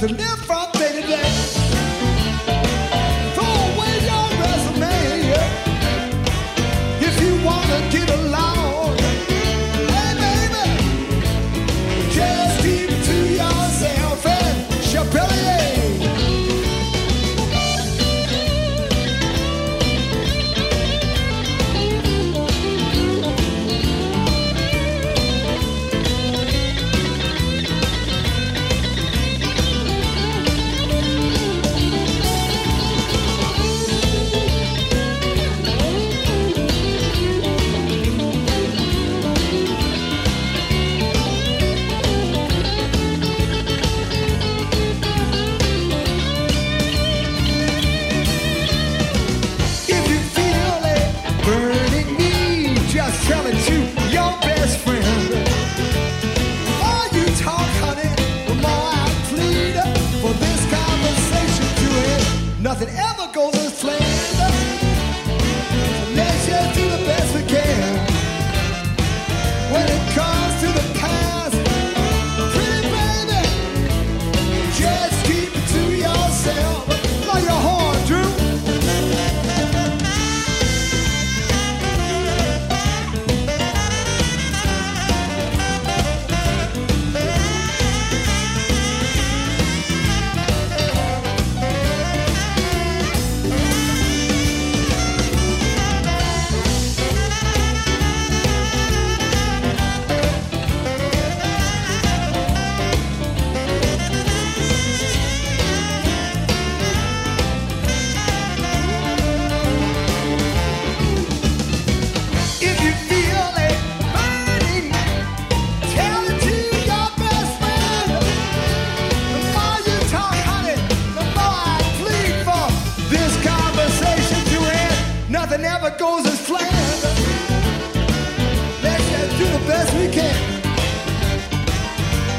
to 0.02 0.08
live 0.08 0.39
from. 0.47 0.61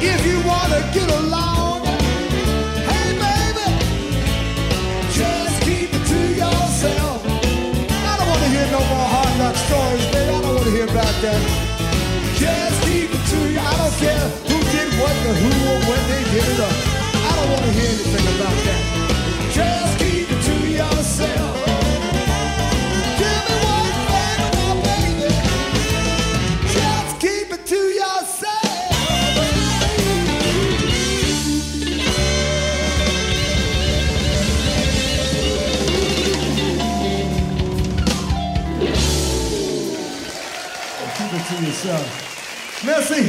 If 0.04 0.26
you 0.26 0.46
wanna 0.46 0.80
get 0.92 1.08
along, 1.10 1.86
hey 2.90 3.08
baby, 3.24 3.68
just 5.10 5.62
keep 5.62 5.88
it 5.94 6.06
to 6.06 6.20
yourself. 6.34 7.24
I 7.24 8.16
don't 8.18 8.28
wanna 8.28 8.48
hear 8.48 8.66
no 8.72 8.80
more 8.92 9.54
stories, 9.56 10.06
baby. 10.12 10.34
I 10.34 10.40
don't 10.42 10.54
wanna 10.54 10.70
hear 10.70 10.84
about 10.84 11.14
that. 11.22 11.61
Merci. 42.86 43.24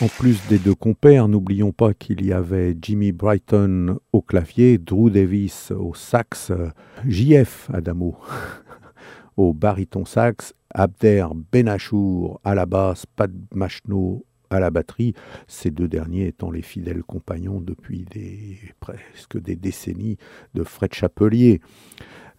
En 0.00 0.08
plus 0.08 0.38
des 0.48 0.58
deux 0.58 0.74
compères, 0.74 1.26
n'oublions 1.26 1.72
pas 1.72 1.94
qu'il 1.94 2.24
y 2.24 2.32
avait 2.32 2.76
Jimmy 2.80 3.10
Brighton 3.10 3.98
au 4.12 4.22
clavier, 4.22 4.78
Drew 4.78 5.10
Davis 5.10 5.72
au 5.72 5.94
sax, 5.94 6.52
JF 7.08 7.70
Adamo 7.72 8.16
au 9.36 9.52
baryton 9.52 10.04
sax, 10.04 10.54
Abder 10.72 11.26
Benachour 11.52 12.40
à 12.44 12.54
la 12.54 12.66
basse, 12.66 13.04
Pat 13.06 13.30
Machno 13.52 14.24
à 14.50 14.60
la 14.60 14.70
batterie, 14.70 15.14
ces 15.48 15.70
deux 15.70 15.88
derniers 15.88 16.28
étant 16.28 16.50
les 16.50 16.62
fidèles 16.62 17.02
compagnons 17.02 17.60
depuis 17.60 18.06
presque 18.78 19.40
des 19.40 19.56
décennies 19.56 20.18
de 20.54 20.62
Fred 20.62 20.94
Chapelier. 20.94 21.60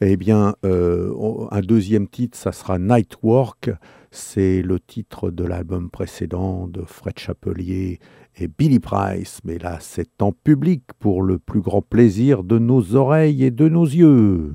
Eh 0.02 0.18
bien, 0.18 0.56
euh, 0.66 1.14
un 1.52 1.62
deuxième 1.62 2.10
titre, 2.10 2.38
ça 2.38 2.52
sera 2.52 2.78
Nightwork. 2.80 3.72
C'est 4.12 4.62
le 4.62 4.80
titre 4.80 5.32
de 5.32 5.46
l'album 5.46 5.90
précédent 5.90 6.68
de 6.68 6.82
Fred 6.82 7.18
Chapelier 7.18 8.00
et 8.36 8.48
Billy 8.50 8.80
Price. 8.80 9.40
Mais 9.46 9.58
là, 9.58 9.78
c'est 9.80 10.22
en 10.22 10.34
public 10.34 10.84
pour 11.00 11.22
le 11.22 11.40
plus 11.40 11.62
grand 11.62 11.82
plaisir 11.82 12.44
de 12.44 12.60
nos 12.60 12.96
oreilles 12.96 13.46
et 13.46 13.52
de 13.52 13.70
nos 13.70 13.86
yeux. 13.86 14.54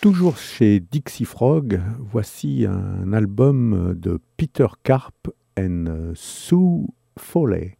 Toujours 0.00 0.38
chez 0.38 0.80
Dixie 0.80 1.26
Frog, 1.26 1.78
voici 1.98 2.64
un 2.66 3.12
album 3.12 3.94
de 3.98 4.18
Peter 4.38 4.68
Carp 4.82 5.28
and 5.58 6.12
Sue 6.14 6.86
Foley. 7.18 7.76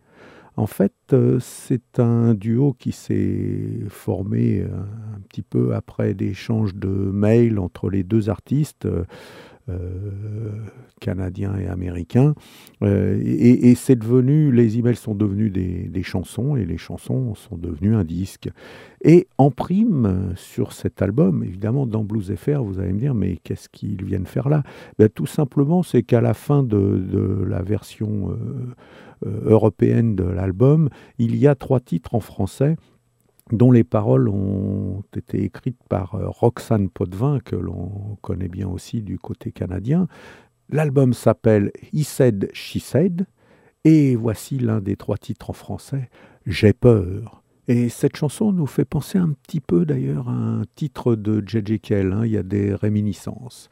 En 0.59 0.67
fait, 0.67 0.93
euh, 1.13 1.39
c'est 1.39 2.01
un 2.01 2.35
duo 2.35 2.75
qui 2.77 2.91
s'est 2.91 3.85
formé 3.89 4.61
euh, 4.61 4.67
un 5.15 5.21
petit 5.29 5.43
peu 5.43 5.77
après 5.77 6.15
l'échange 6.15 6.75
de 6.75 6.89
mails 6.89 7.61
entre 7.61 7.89
les 7.89 8.03
deux 8.03 8.29
artistes. 8.29 8.89
Euh, 9.69 10.51
canadiens 11.01 11.57
et 11.59 11.67
américains. 11.67 12.35
Euh, 12.83 13.21
et 13.23 13.75
c'est 13.75 13.97
devenu, 13.97 14.51
les 14.51 14.79
emails 14.79 14.97
sont 14.97 15.15
devenus 15.15 15.53
des, 15.53 16.03
chansons 16.03 16.57
et 16.57 16.65
les 16.65 16.79
chansons 16.79 17.35
sont 17.35 17.57
devenues 17.57 17.95
un 17.95 18.05
disque. 18.05 18.49
Et 19.05 19.29
en 19.39 19.51
prime 19.51 20.33
sur 20.37 20.73
cet 20.73 21.03
album, 21.03 21.45
évidemment, 21.45 21.87
dans 21.87 22.03
Blues 22.03 22.35
FR, 22.35 22.63
vous 22.63 22.81
allez 22.81 22.93
me 22.93 22.99
dire, 22.99 23.15
mais 23.15 23.37
qu'est-ce 23.37 23.69
qu'ils 23.69 24.05
viennent 24.05 24.27
faire 24.27 24.49
là? 24.49 24.63
Ben, 24.99 25.09
Tout 25.09 25.27
simplement, 25.27 25.83
c'est 25.83 26.03
qu'à 26.03 26.21
la 26.21 26.35
fin 26.35 26.63
de, 26.63 27.45
la 27.47 27.63
version 27.63 28.31
euh, 28.31 29.41
européenne 29.45 30.17
de 30.17 30.25
l'album, 30.25 30.89
il 31.19 31.37
y 31.37 31.47
a 31.47 31.55
trois 31.55 31.81
titres 31.81 32.15
en 32.15 32.21
français 32.21 32.77
dont 33.53 33.73
les 33.73 33.85
paroles 33.85 34.29
ont 34.29 35.03
été 35.17 35.43
écrites 35.43 35.83
par 35.89 36.15
euh, 36.15 36.29
Roxane 36.29 36.89
Potvin, 36.89 37.41
que 37.41 37.57
l'on 37.57 38.17
connaît 38.21 38.49
bien 38.49 38.69
aussi 38.69 39.03
du 39.03 39.19
côté 39.19 39.53
canadien. 39.53 40.07
L'album 40.71 41.15
s'appelle 41.15 41.73
He 41.93 42.05
Said, 42.05 42.51
She 42.53 42.79
Said, 42.79 43.27
et 43.85 44.17
voici 44.17 44.59
l'un 44.59 44.81
des 44.81 44.97
trois 44.97 45.17
titres 45.17 45.51
en 45.51 45.55
français, 45.55 46.11
J'ai 46.47 46.73
peur. 46.73 47.43
Et 47.69 47.91
cette 47.91 48.17
chanson 48.17 48.53
nous 48.53 48.67
fait 48.67 48.87
penser 48.87 49.19
un 49.19 49.31
petit 49.31 49.61
peu 49.61 49.85
d'ailleurs 49.85 50.29
à 50.29 50.33
un 50.33 50.63
titre 50.75 51.15
de 51.15 51.43
J.J. 51.47 51.81
Kell, 51.81 52.13
hein, 52.15 52.25
il 52.25 52.33
y 52.33 52.39
a 52.39 52.43
des 52.43 52.75
réminiscences. 52.75 53.69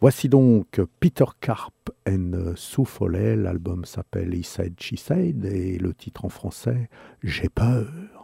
Voici 0.00 0.28
donc 0.28 0.80
Peter 1.00 1.24
Carp 1.40 1.90
and 2.08 2.52
Sue 2.54 2.84
Foley, 2.84 3.36
l'album 3.36 3.84
s'appelle 3.84 4.34
He 4.34 4.44
Said, 4.44 4.74
She 4.80 4.96
Said, 4.96 5.44
et 5.44 5.78
le 5.78 5.94
titre 5.94 6.24
en 6.24 6.28
français, 6.28 6.88
J'ai 7.22 7.48
peur. 7.48 8.17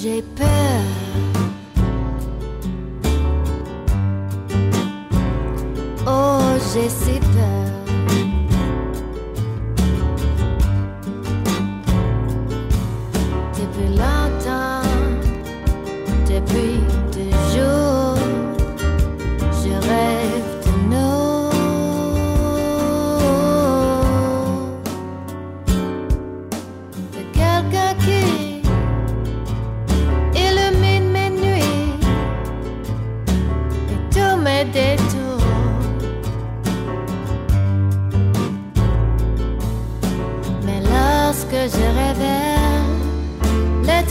J'ai 0.00 0.22
peur. 0.22 0.46
Oh, 6.06 6.38
j'ai 6.72 6.88
si 6.88 7.18
peur. 7.18 7.68
Depuis 13.58 13.88
longtemps, 13.96 14.86
depuis 16.28 16.97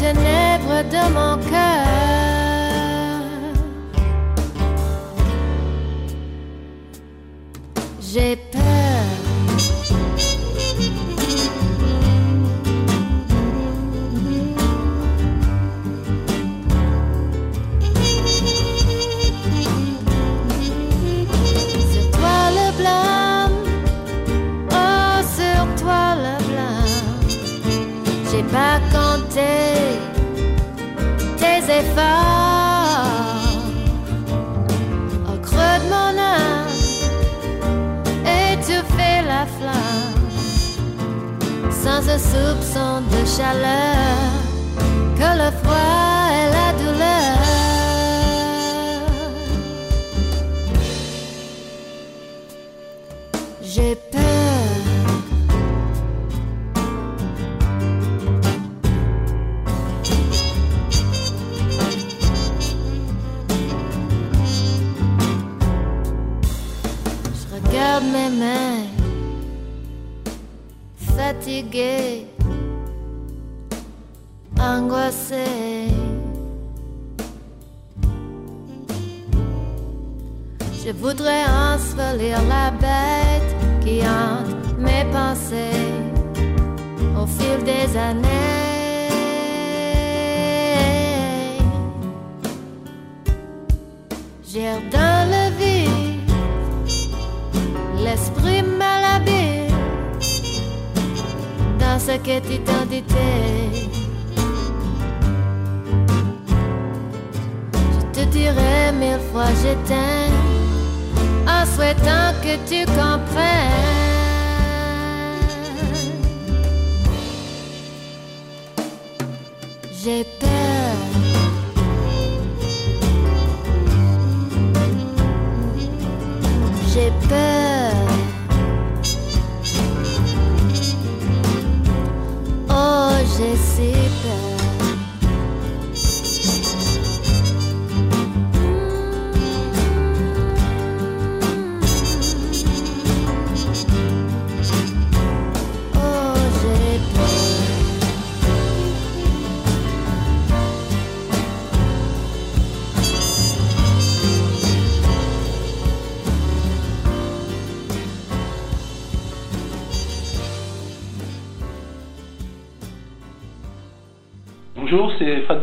ténèbres 0.08 0.84
de 0.96 1.04
mon 1.18 1.36
cœur, 1.52 1.87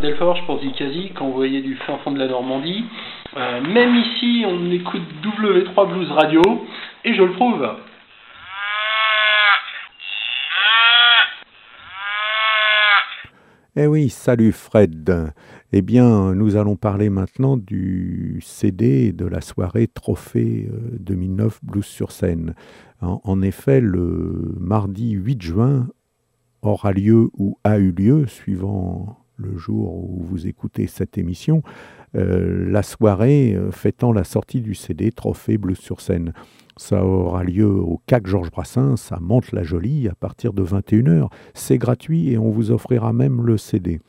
Delforge 0.00 0.44
pour 0.46 0.60
Zikazi, 0.60 1.12
voyez 1.32 1.62
du 1.62 1.76
fin 1.76 1.98
fond 1.98 2.12
de 2.12 2.18
la 2.18 2.28
Normandie. 2.28 2.84
Euh, 3.36 3.60
même 3.60 3.94
ici, 3.96 4.44
on 4.46 4.70
écoute 4.70 5.02
W3 5.22 5.92
Blues 5.92 6.10
Radio, 6.10 6.42
et 7.04 7.14
je 7.14 7.22
le 7.22 7.32
prouve. 7.32 7.66
Eh 13.76 13.86
oui, 13.86 14.08
salut 14.08 14.52
Fred. 14.52 15.32
Eh 15.72 15.82
bien, 15.82 16.34
nous 16.34 16.56
allons 16.56 16.76
parler 16.76 17.10
maintenant 17.10 17.56
du 17.56 18.40
CD 18.42 19.12
de 19.12 19.26
la 19.26 19.40
soirée 19.40 19.88
Trophée 19.88 20.68
euh, 20.72 20.96
2009 21.00 21.60
Blues 21.64 21.84
sur 21.84 22.12
scène. 22.12 22.54
En 23.00 23.42
effet, 23.42 23.80
le 23.80 24.54
mardi 24.58 25.10
8 25.10 25.42
juin 25.42 25.88
aura 26.62 26.92
lieu 26.92 27.28
ou 27.36 27.58
a 27.64 27.78
eu 27.78 27.90
lieu, 27.90 28.26
suivant 28.26 29.23
le 29.36 29.56
jour 29.56 29.94
où 29.94 30.22
vous 30.22 30.46
écoutez 30.46 30.86
cette 30.86 31.18
émission, 31.18 31.62
euh, 32.16 32.70
la 32.70 32.82
soirée 32.82 33.54
euh, 33.54 33.70
fêtant 33.70 34.12
la 34.12 34.24
sortie 34.24 34.60
du 34.60 34.74
CD 34.74 35.10
Trophée 35.10 35.58
Blues 35.58 35.78
sur 35.78 36.00
scène. 36.00 36.32
Ça 36.76 37.04
aura 37.04 37.44
lieu 37.44 37.68
au 37.68 38.00
CAC 38.06 38.26
Georges 38.26 38.50
Brassens 38.50 39.12
à 39.12 39.20
Mantes-la-Jolie 39.20 40.08
à 40.08 40.14
partir 40.14 40.52
de 40.52 40.64
21h. 40.64 41.28
C'est 41.54 41.78
gratuit 41.78 42.30
et 42.30 42.38
on 42.38 42.50
vous 42.50 42.70
offrira 42.70 43.12
même 43.12 43.44
le 43.44 43.56
CD. 43.56 44.00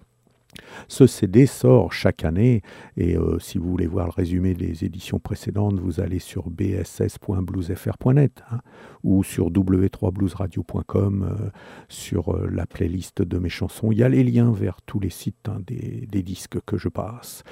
Ce 0.87 1.07
CD 1.07 1.45
sort 1.45 1.93
chaque 1.93 2.23
année 2.23 2.61
et 2.97 3.17
euh, 3.17 3.39
si 3.39 3.57
vous 3.57 3.69
voulez 3.69 3.87
voir 3.87 4.05
le 4.07 4.11
résumé 4.11 4.53
des 4.53 4.85
éditions 4.85 5.19
précédentes, 5.19 5.79
vous 5.79 5.99
allez 5.99 6.19
sur 6.19 6.49
bss.bluesfr.net 6.49 8.43
hein, 8.51 8.59
ou 9.03 9.23
sur 9.23 9.49
w3bluesradio.com 9.49 11.23
euh, 11.23 11.49
sur 11.89 12.35
euh, 12.35 12.49
la 12.51 12.65
playlist 12.65 13.21
de 13.21 13.37
mes 13.37 13.49
chansons. 13.49 13.91
Il 13.91 13.97
y 13.97 14.03
a 14.03 14.09
les 14.09 14.23
liens 14.23 14.51
vers 14.51 14.81
tous 14.85 14.99
les 14.99 15.09
sites 15.09 15.49
hein, 15.49 15.59
des, 15.65 16.23
disques 16.23 16.59
que 16.65 16.77
je 16.77 16.89
passe. 16.89 17.43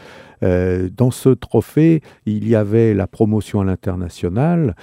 Dans 0.41 1.11
ce 1.11 1.29
trophée, 1.29 2.01
il 2.25 2.47
y 2.47 2.55
avait 2.55 2.95
la 2.95 3.05
promotion 3.05 3.61
à 3.61 3.65
l'international. 3.65 4.75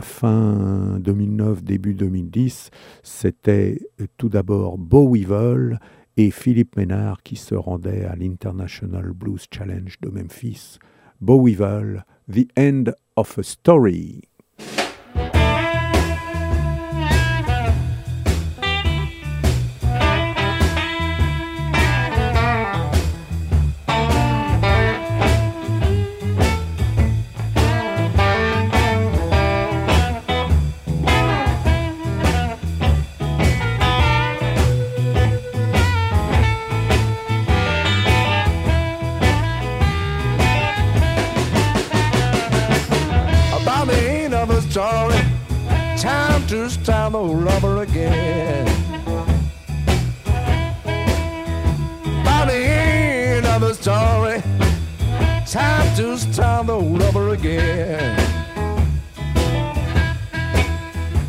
Fin 0.00 0.98
2009, 0.98 1.62
début 1.62 1.94
2010, 1.94 2.70
c'était 3.04 3.78
tout 4.16 4.28
d'abord 4.28 4.76
Beau 4.76 5.08
Weevil 5.08 5.78
et 6.16 6.30
Philippe 6.30 6.76
Ménard 6.76 7.22
qui 7.22 7.36
se 7.36 7.54
rendait 7.54 8.04
à 8.04 8.16
l'International 8.16 9.12
Blues 9.12 9.46
Challenge 9.52 9.98
de 10.00 10.08
Memphis. 10.08 10.78
Beau 11.20 11.44
Weevil, 11.44 12.04
The 12.30 12.48
End 12.58 12.92
of 13.16 13.38
a 13.38 13.42
Story. 13.42 14.22
To 47.12 47.18
start 47.18 47.24
all 47.24 47.52
over 47.52 47.82
again. 47.82 48.66
By 52.24 52.46
the 52.46 52.54
end 52.54 53.46
of 53.46 53.60
the 53.60 53.74
story, 53.74 54.42
time 55.46 55.96
to 55.96 56.16
start 56.18 56.66
the 56.66 56.74
over 56.74 57.34
again. 57.34 58.18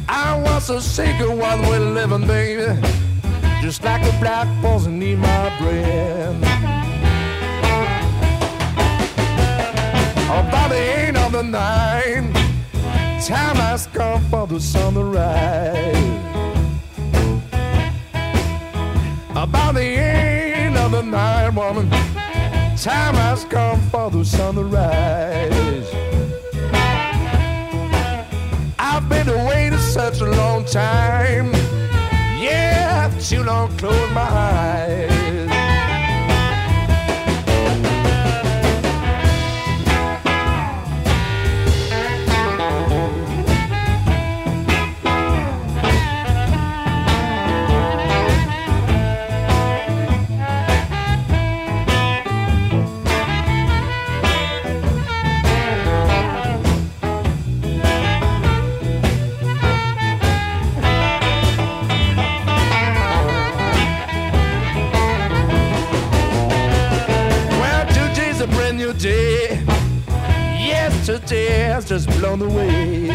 I 0.07 0.39
was 0.45 0.69
a 0.69 0.81
sick 0.81 1.19
of 1.21 1.37
what 1.37 1.59
we're 1.67 1.79
living, 1.79 2.27
baby, 2.27 2.79
just 3.61 3.83
like 3.83 4.03
a 4.03 4.19
black 4.19 4.47
poison 4.61 5.01
in 5.01 5.19
my 5.19 5.57
brain. 5.59 6.39
Oh, 10.29 10.45
About 10.47 10.69
the 10.69 10.77
end 10.77 11.17
of 11.17 11.31
the 11.31 11.43
night, 11.43 12.32
time 13.27 13.55
has 13.55 13.87
come 13.87 14.21
for 14.29 14.45
the 14.47 14.59
sun 14.59 14.95
to 14.95 15.03
rise. 15.03 15.95
About 19.29 19.75
the 19.75 19.81
end 19.81 20.77
of 20.77 20.91
the 20.91 21.03
night, 21.03 21.49
woman, 21.51 21.89
time 22.75 23.15
has 23.15 23.45
come 23.45 23.79
for 23.89 24.11
the 24.11 24.25
sun 24.25 24.55
to 24.55 24.63
rise. 24.65 25.89
I've 28.77 29.07
been 29.07 29.27
waiting 29.45 29.79
such 29.79 30.19
a 30.19 30.25
long 30.25 30.65
time. 30.65 31.53
Yeah, 32.41 33.09
till 33.21 33.49
I 33.49 33.69
close 33.77 34.11
my 34.11 34.21
eyes. 34.21 35.12
Brand. 68.97 69.63
Yesterday 70.65 71.63
has 71.71 71.85
just 71.85 72.07
blown 72.19 72.41
away. 72.41 73.07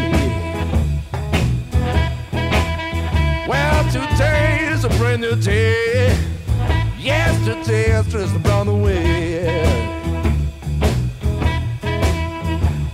Well, 3.47 3.83
today 3.91 4.69
is 4.71 4.85
a 4.85 4.89
brand 4.97 5.21
new 5.21 5.35
day. 5.35 6.17
Yesterday 6.99 7.89
has 7.89 8.07
just 8.07 8.41
blown 8.43 8.67
away. 8.67 9.63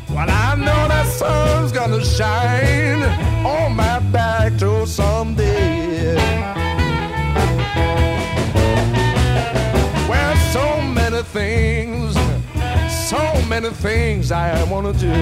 Well, 0.10 0.30
I 0.30 0.56
know 0.56 0.88
that 0.88 1.08
sun's 1.08 1.72
gonna 1.72 2.04
shine 2.04 3.04
on 3.46 3.76
my 3.76 4.00
back 4.12 4.58
till 4.58 4.86
someday. 4.86 6.16
Many 13.62 13.74
things 13.74 14.34
I 14.34 14.64
wanna 14.66 14.92
do. 14.92 15.14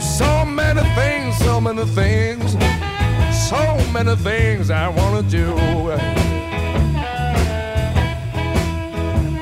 So 0.00 0.44
many 0.44 0.82
things, 0.96 1.36
so 1.38 1.60
many 1.60 1.84
things, 1.84 2.56
so 3.48 3.60
many 3.92 4.16
things 4.16 4.68
I 4.68 4.88
wanna 4.88 5.22
do. 5.22 5.46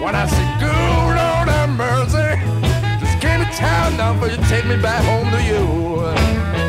When 0.03 0.15
I 0.15 0.27
say, 0.35 0.47
good 0.65 1.15
Lord 1.21 1.49
have 1.49 1.71
mercy, 1.71 2.31
just 3.01 3.21
give 3.23 3.41
me 3.41 3.47
time 3.57 3.97
now 3.97 4.13
for 4.21 4.27
you 4.27 4.37
to 4.37 4.49
take 4.51 4.67
me 4.67 4.77
back 4.83 5.03
home 5.03 5.31
to 5.31 5.41
you. 5.51 6.60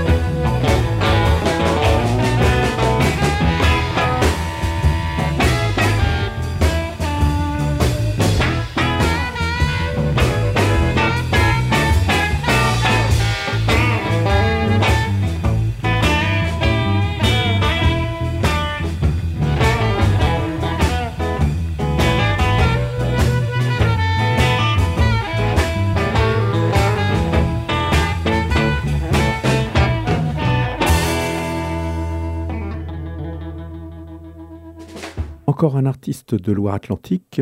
Encore 35.62 35.78
un 35.78 35.86
artiste 35.86 36.34
de 36.34 36.52
Loire-Atlantique, 36.52 37.40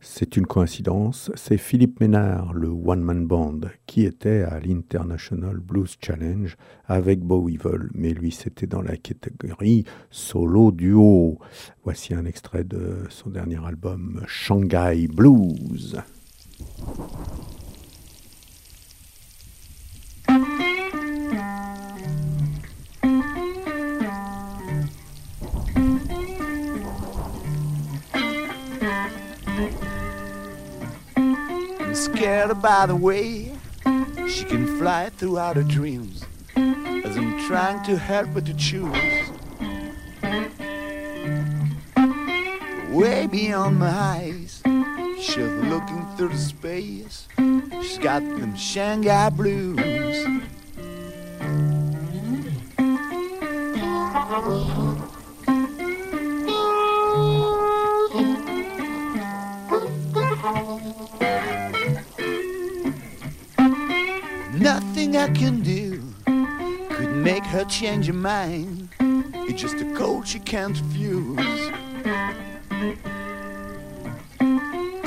C'est 0.00 0.36
une 0.36 0.44
coïncidence, 0.44 1.30
c'est 1.34 1.56
Philippe 1.56 1.98
Ménard, 1.98 2.52
le 2.52 2.68
one-man 2.68 3.26
band, 3.26 3.60
qui 3.86 4.04
était 4.04 4.42
à 4.42 4.60
l'International 4.60 5.56
Blues 5.56 5.96
Challenge 5.98 6.58
avec 6.84 7.20
Bow 7.20 7.48
Evil, 7.48 7.88
mais 7.94 8.12
lui 8.12 8.32
c'était 8.32 8.66
dans 8.66 8.82
la 8.82 8.98
catégorie 8.98 9.84
solo 10.10 10.72
duo. 10.72 11.38
Voici 11.84 12.12
un 12.12 12.26
extrait 12.26 12.64
de 12.64 13.04
son 13.08 13.30
dernier 13.30 13.64
album 13.64 14.22
Shanghai 14.26 15.08
Blues. 15.08 15.96
By 32.60 32.86
the 32.86 32.96
way 32.96 33.52
she 34.28 34.44
can 34.44 34.78
fly 34.78 35.10
throughout 35.10 35.56
her 35.56 35.62
dreams 35.62 36.24
as 36.56 37.16
I'm 37.16 37.38
trying 37.46 37.84
to 37.84 37.96
help 37.96 38.28
her 38.28 38.40
to 38.40 38.54
choose. 38.54 38.92
Way 42.90 43.26
beyond 43.26 43.78
my 43.78 43.90
eyes, 43.90 44.62
she's 45.20 45.38
looking 45.38 46.04
through 46.16 46.30
the 46.30 46.38
space. 46.38 47.28
She's 47.82 47.98
got 47.98 48.20
them 48.20 48.56
Shanghai 48.56 49.30
blues. 49.30 49.78
Nothing 64.74 65.16
I 65.16 65.30
can 65.30 65.62
do 65.62 66.02
could 66.90 67.14
make 67.16 67.42
her 67.44 67.64
change 67.64 68.06
her 68.06 68.12
mind. 68.12 68.90
It's 69.48 69.62
just 69.62 69.76
a 69.76 69.94
cold 69.94 70.28
she 70.28 70.40
can't 70.40 70.78
refuse. 70.78 71.70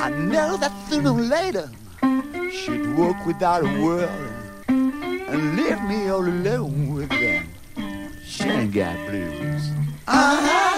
I 0.07 0.09
know 0.31 0.57
that 0.57 0.71
sooner 0.89 1.11
or 1.11 1.21
later 1.21 1.69
she'd 2.51 2.97
walk 2.97 3.23
without 3.27 3.61
a 3.63 3.71
word 3.85 4.09
and 4.67 5.55
leave 5.55 5.81
me 5.83 6.09
all 6.09 6.27
alone 6.27 6.95
with 6.95 7.09
them 7.09 7.47
Shanghai 8.25 8.95
blues. 9.07 9.69
Ah, 10.07 10.70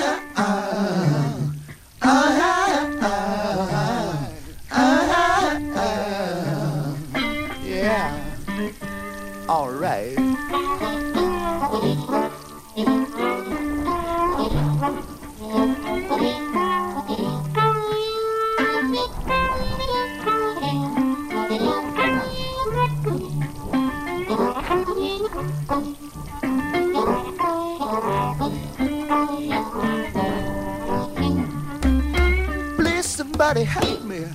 somebody 33.54 33.66
help 33.66 34.04
me. 34.04 34.26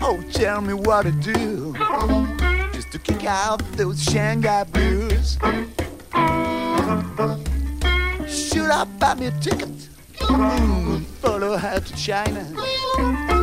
Oh, 0.00 0.22
tell 0.32 0.60
me 0.60 0.74
what 0.74 1.02
to 1.02 1.12
do. 1.12 1.74
Just 2.72 2.92
to 2.92 2.98
kick 2.98 3.24
out 3.24 3.58
those 3.72 4.02
Shanghai 4.02 4.64
blues. 4.64 5.38
Should 8.28 8.70
I 8.70 8.84
buy 8.98 9.14
me 9.14 9.26
a 9.26 9.30
ticket? 9.40 9.88
Mm, 10.18 11.04
follow 11.20 11.56
her 11.56 11.80
to 11.80 11.96
China 11.96 12.44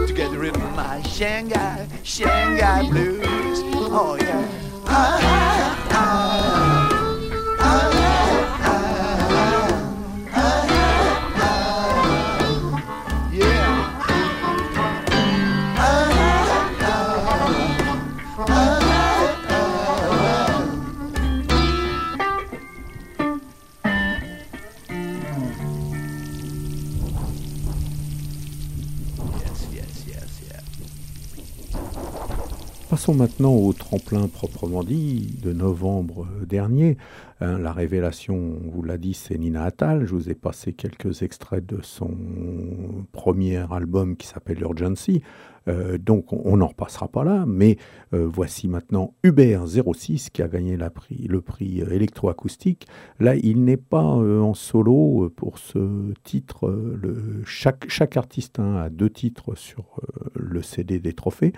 to 0.08 0.14
get 0.16 0.32
rid 0.32 0.56
of 0.56 0.76
my 0.76 1.02
Shanghai, 1.02 1.88
Shanghai 2.04 2.90
blues. 2.90 3.26
Oh, 3.92 4.18
yeah. 4.20 4.48
Ah, 4.88 5.20
ah, 5.22 5.88
ah. 5.92 6.85
Passons 33.06 33.19
maintenant 33.19 33.53
au 33.53 33.72
tremplin 33.72 34.27
proprement 34.27 34.84
dit 34.84 35.38
de 35.40 35.53
novembre 35.53 36.26
dernier. 36.44 36.98
Hein, 37.40 37.60
la 37.60 37.72
révélation, 37.72 38.34
on 38.65 38.72
vous 38.72 38.82
l'a 38.82 38.98
dit, 38.98 39.14
c'est 39.14 39.38
Nina 39.38 39.64
Attal. 39.64 40.07
Je 40.07 40.15
vous 40.15 40.32
ai 40.32 40.34
passé 40.34 40.73
quelques 40.73 41.22
extraits 41.22 41.64
de 41.64 41.82
son 41.84 42.10
premier 43.11 43.57
album 43.72 44.18
qui 44.18 44.26
s'appelle 44.26 44.60
Urgency. 44.60 45.22
Euh, 45.68 45.99
donc 45.99 46.34
on 46.34 46.57
n'en 46.57 46.65
repassera 46.65 47.07
pas 47.07 47.23
là, 47.23 47.45
mais 47.48 47.77
euh, 48.15 48.27
voici 48.27 48.68
maintenant 48.68 49.14
Hubert 49.23 49.68
06 49.68 50.32
qui 50.32 50.41
a 50.41 50.48
gagné 50.48 50.76
la 50.76 50.90
prix- 50.90 51.27
le 51.27 51.41
prix 51.41 51.84
euh, 51.84 51.91
électroacoustique. 51.91 52.88
Là, 53.19 53.36
il 53.36 53.65
n'est 53.65 53.77
pas 53.77 54.15
euh, 54.18 54.41
en 54.41 54.56
solo 54.56 55.26
euh, 55.26 55.30
pour 55.30 55.60
ce 55.60 56.11
titre. 56.23 56.68
euh, 56.69 57.44
chaque, 57.45 58.18
artiste 58.18 58.57
hein, 58.57 58.77
a 58.77 58.90
deux 58.90 59.11
titres 59.11 59.53
sur 59.53 59.84
euh, 60.02 60.30
le 60.34 60.64
CD 60.64 60.98
des 60.99 61.14
trophées. 61.14 61.53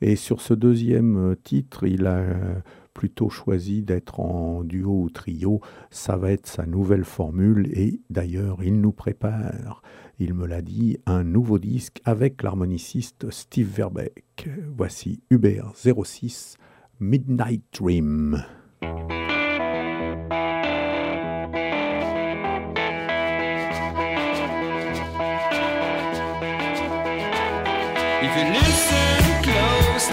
Et 0.00 0.16
sur 0.16 0.40
ce 0.40 0.54
deuxième 0.54 1.32
euh, 1.32 1.34
titre, 1.34 1.86
il 1.86 2.06
a 2.06 2.16
euh, 2.16 2.54
plutôt 2.94 3.30
choisi 3.30 3.82
d'être 3.82 4.20
en 4.20 4.64
duo 4.64 5.02
ou 5.02 5.10
trio. 5.10 5.60
Ça 5.90 6.16
va 6.16 6.32
être 6.32 6.46
sa 6.46 6.66
nouvelle 6.66 7.04
formule 7.04 7.68
et 7.72 8.00
d'ailleurs, 8.10 8.62
il 8.62 8.80
nous 8.80 8.92
prépare, 8.92 9.82
il 10.18 10.34
me 10.34 10.46
l'a 10.46 10.62
dit, 10.62 10.98
un 11.06 11.24
nouveau 11.24 11.58
disque 11.58 12.00
avec 12.04 12.42
l'harmoniciste 12.42 13.30
Steve 13.30 13.68
Verbeek. 13.68 14.48
Voici 14.76 15.20
Hubert 15.30 15.72
06, 15.74 16.56
Midnight 17.00 17.62
Dream. 17.72 18.42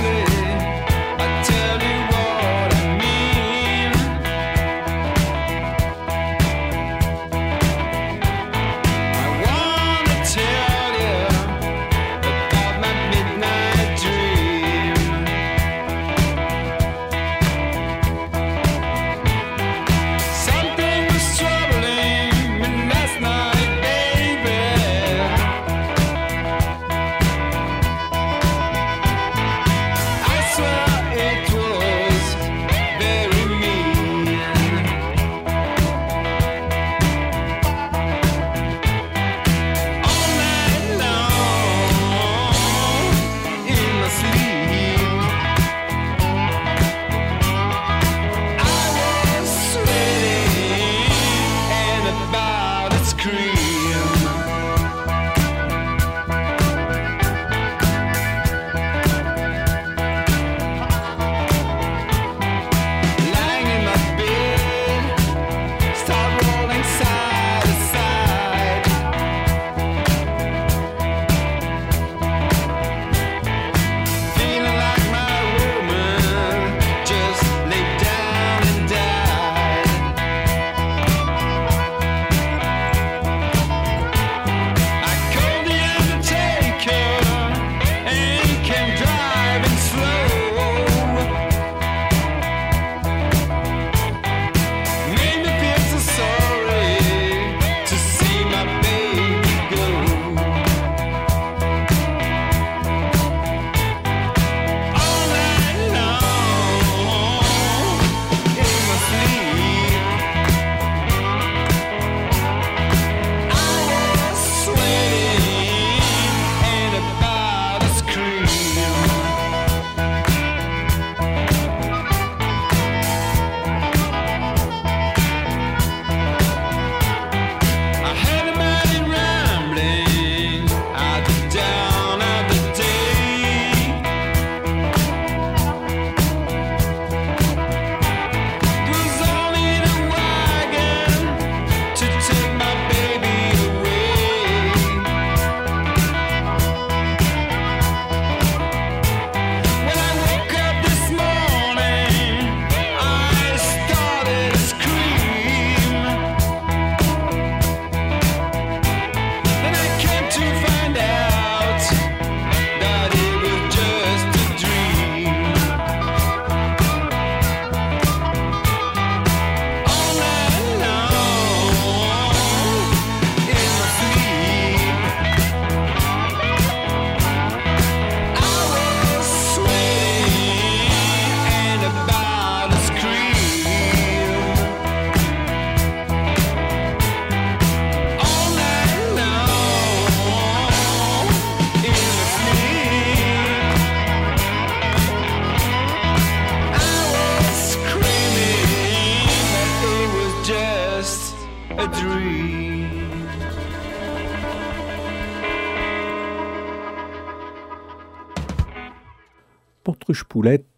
listening. 0.02 0.29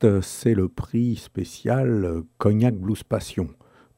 Euh, 0.04 0.22
c'est 0.22 0.54
le 0.54 0.68
prix 0.68 1.16
spécial 1.16 2.06
euh, 2.06 2.22
Cognac 2.38 2.76
Blues 2.76 3.04
Passion. 3.04 3.50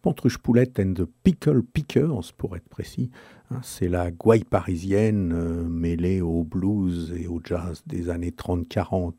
Pantruche 0.01 0.37
Poulette 0.37 0.79
and 0.79 0.93
the 0.95 1.05
Pickle 1.23 1.63
Pickers, 1.63 2.33
pour 2.37 2.57
être 2.57 2.67
précis. 2.67 3.09
Hein, 3.51 3.59
c'est 3.63 3.87
la 3.87 4.11
gouaille 4.11 4.43
parisienne 4.43 5.31
euh, 5.33 5.63
mêlée 5.63 6.19
au 6.19 6.43
blues 6.43 7.13
et 7.17 7.27
au 7.27 7.39
jazz 7.41 7.83
des 7.85 8.09
années 8.09 8.31
30-40. 8.31 9.13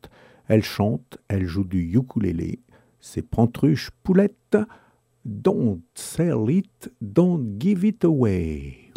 Elle 0.47 0.63
chante, 0.63 1.17
elle 1.27 1.47
joue 1.47 1.63
du 1.63 1.97
ukulélé. 1.97 2.59
C'est 2.99 3.23
Pantruche 3.23 3.89
Poulette. 4.03 4.57
Don't 5.25 5.81
sell 5.95 6.49
it, 6.49 6.91
don't 7.01 7.59
give 7.59 7.83
it 7.83 8.05
away. 8.05 8.91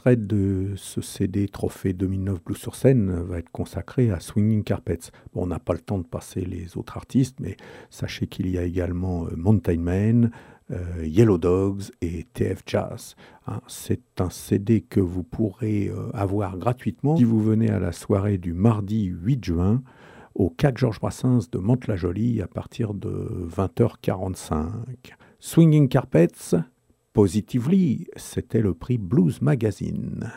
extrait 0.00 0.16
de 0.16 0.72
ce 0.76 1.02
CD 1.02 1.46
Trophée 1.46 1.92
2009 1.92 2.42
Blues 2.42 2.56
sur 2.56 2.74
scène 2.74 3.20
va 3.22 3.38
être 3.38 3.50
consacré 3.50 4.10
à 4.10 4.18
Swinging 4.18 4.64
Carpets. 4.64 5.10
Bon, 5.34 5.42
on 5.42 5.46
n'a 5.46 5.58
pas 5.58 5.74
le 5.74 5.80
temps 5.80 5.98
de 5.98 6.06
passer 6.06 6.40
les 6.40 6.78
autres 6.78 6.96
artistes, 6.96 7.36
mais 7.38 7.58
sachez 7.90 8.26
qu'il 8.26 8.48
y 8.48 8.56
a 8.56 8.62
également 8.62 9.26
euh, 9.26 9.36
Mountain 9.36 9.76
Man, 9.76 10.30
euh, 10.70 11.04
Yellow 11.04 11.36
Dogs 11.36 11.82
et 12.00 12.24
TF 12.32 12.62
Jazz. 12.64 13.14
Hein, 13.46 13.60
c'est 13.66 14.00
un 14.20 14.30
CD 14.30 14.80
que 14.80 15.00
vous 15.00 15.22
pourrez 15.22 15.88
euh, 15.88 16.08
avoir 16.14 16.56
gratuitement 16.56 17.18
si 17.18 17.24
vous 17.24 17.42
venez 17.42 17.68
à 17.68 17.78
la 17.78 17.92
soirée 17.92 18.38
du 18.38 18.54
mardi 18.54 19.04
8 19.04 19.44
juin 19.44 19.82
au 20.34 20.48
4 20.48 20.78
Georges 20.78 21.00
Brassens 21.00 21.50
de 21.52 21.58
Mantes-la-Jolie 21.58 22.40
à 22.40 22.46
partir 22.46 22.94
de 22.94 23.46
20h45. 23.54 24.70
Swinging 25.40 25.88
Carpets, 25.88 26.54
Positively, 27.12 28.06
c'était 28.14 28.60
le 28.60 28.72
prix 28.72 28.96
Blues 28.96 29.42
Magazine. 29.42 30.30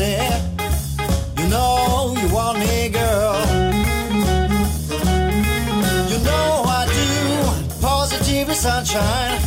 You 0.00 1.46
know 1.50 2.14
you 2.16 2.34
want 2.34 2.58
me, 2.58 2.88
girl. 2.88 3.36
You 6.08 6.18
know 6.24 6.64
I 6.64 6.86
do. 6.88 7.80
Positive 7.82 8.50
sunshine. 8.54 9.38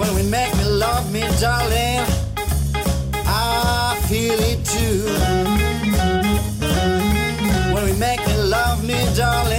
When 0.00 0.12
we 0.16 0.24
make 0.28 0.52
love 0.64 1.12
me, 1.12 1.20
darling, 1.40 2.04
I 3.26 3.96
feel 4.08 4.40
it 4.40 4.64
too. 4.64 5.04
When 7.72 7.84
we 7.84 7.92
make 7.92 8.26
me 8.26 8.36
love 8.38 8.84
me, 8.84 8.98
darling. 9.14 9.51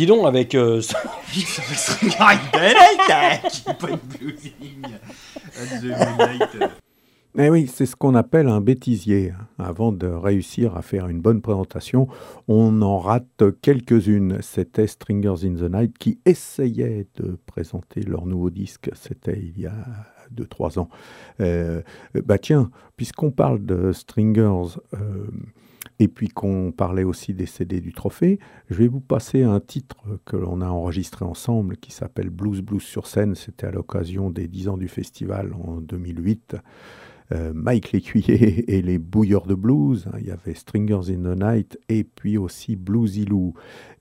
dis 0.00 0.06
donc, 0.06 0.26
avec. 0.26 0.56
Eh 7.38 7.48
oui, 7.48 7.68
c'est 7.72 7.86
ce 7.86 7.94
qu'on 7.94 8.16
appelle 8.16 8.48
un 8.48 8.60
bêtisier. 8.60 9.32
Avant 9.56 9.92
de 9.92 10.08
réussir 10.08 10.76
à 10.76 10.82
faire 10.82 11.06
une 11.06 11.20
bonne 11.20 11.40
présentation, 11.40 12.08
on 12.48 12.82
en 12.82 12.98
rate 12.98 13.44
quelques-unes. 13.62 14.38
C'était 14.40 14.88
Stringers 14.88 15.44
in 15.46 15.54
the 15.54 15.70
Night 15.72 15.96
qui 15.96 16.18
essayait 16.26 17.06
de 17.16 17.38
présenter 17.46 18.00
leur 18.02 18.26
nouveau 18.26 18.50
disque. 18.50 18.90
C'était 18.94 19.38
il 19.38 19.60
y 19.60 19.66
a 19.66 19.86
2-3 20.34 20.80
ans. 20.80 20.88
Euh, 21.40 21.82
bah 22.24 22.38
tiens, 22.38 22.68
puisqu'on 22.96 23.30
parle 23.30 23.64
de 23.64 23.92
Stringers 23.92 24.78
euh, 24.94 25.28
et 26.00 26.08
puis 26.08 26.28
qu'on 26.28 26.72
parlait 26.72 27.04
aussi 27.04 27.34
des 27.34 27.44
CD 27.44 27.82
du 27.82 27.92
trophée, 27.92 28.38
je 28.70 28.76
vais 28.76 28.88
vous 28.88 29.02
passer 29.02 29.42
un 29.42 29.60
titre 29.60 29.98
que 30.24 30.34
l'on 30.34 30.62
a 30.62 30.68
enregistré 30.68 31.26
ensemble 31.26 31.76
qui 31.76 31.92
s'appelle 31.92 32.30
Blues 32.30 32.62
Blues 32.62 32.82
sur 32.82 33.06
scène. 33.06 33.34
C'était 33.34 33.66
à 33.66 33.70
l'occasion 33.70 34.30
des 34.30 34.48
10 34.48 34.70
ans 34.70 34.76
du 34.78 34.88
festival 34.88 35.52
en 35.62 35.82
2008. 35.82 36.56
Euh, 37.32 37.52
Mike 37.54 37.92
Lécuyer 37.92 38.64
et 38.74 38.80
les 38.80 38.96
Bouilleurs 38.96 39.46
de 39.46 39.54
Blues. 39.54 40.08
Il 40.18 40.26
y 40.26 40.30
avait 40.30 40.54
Stringers 40.54 41.12
in 41.12 41.22
the 41.22 41.38
Night 41.38 41.78
et 41.90 42.02
puis 42.02 42.38
aussi 42.38 42.76
Bluesy 42.76 43.26
Lou. 43.26 43.52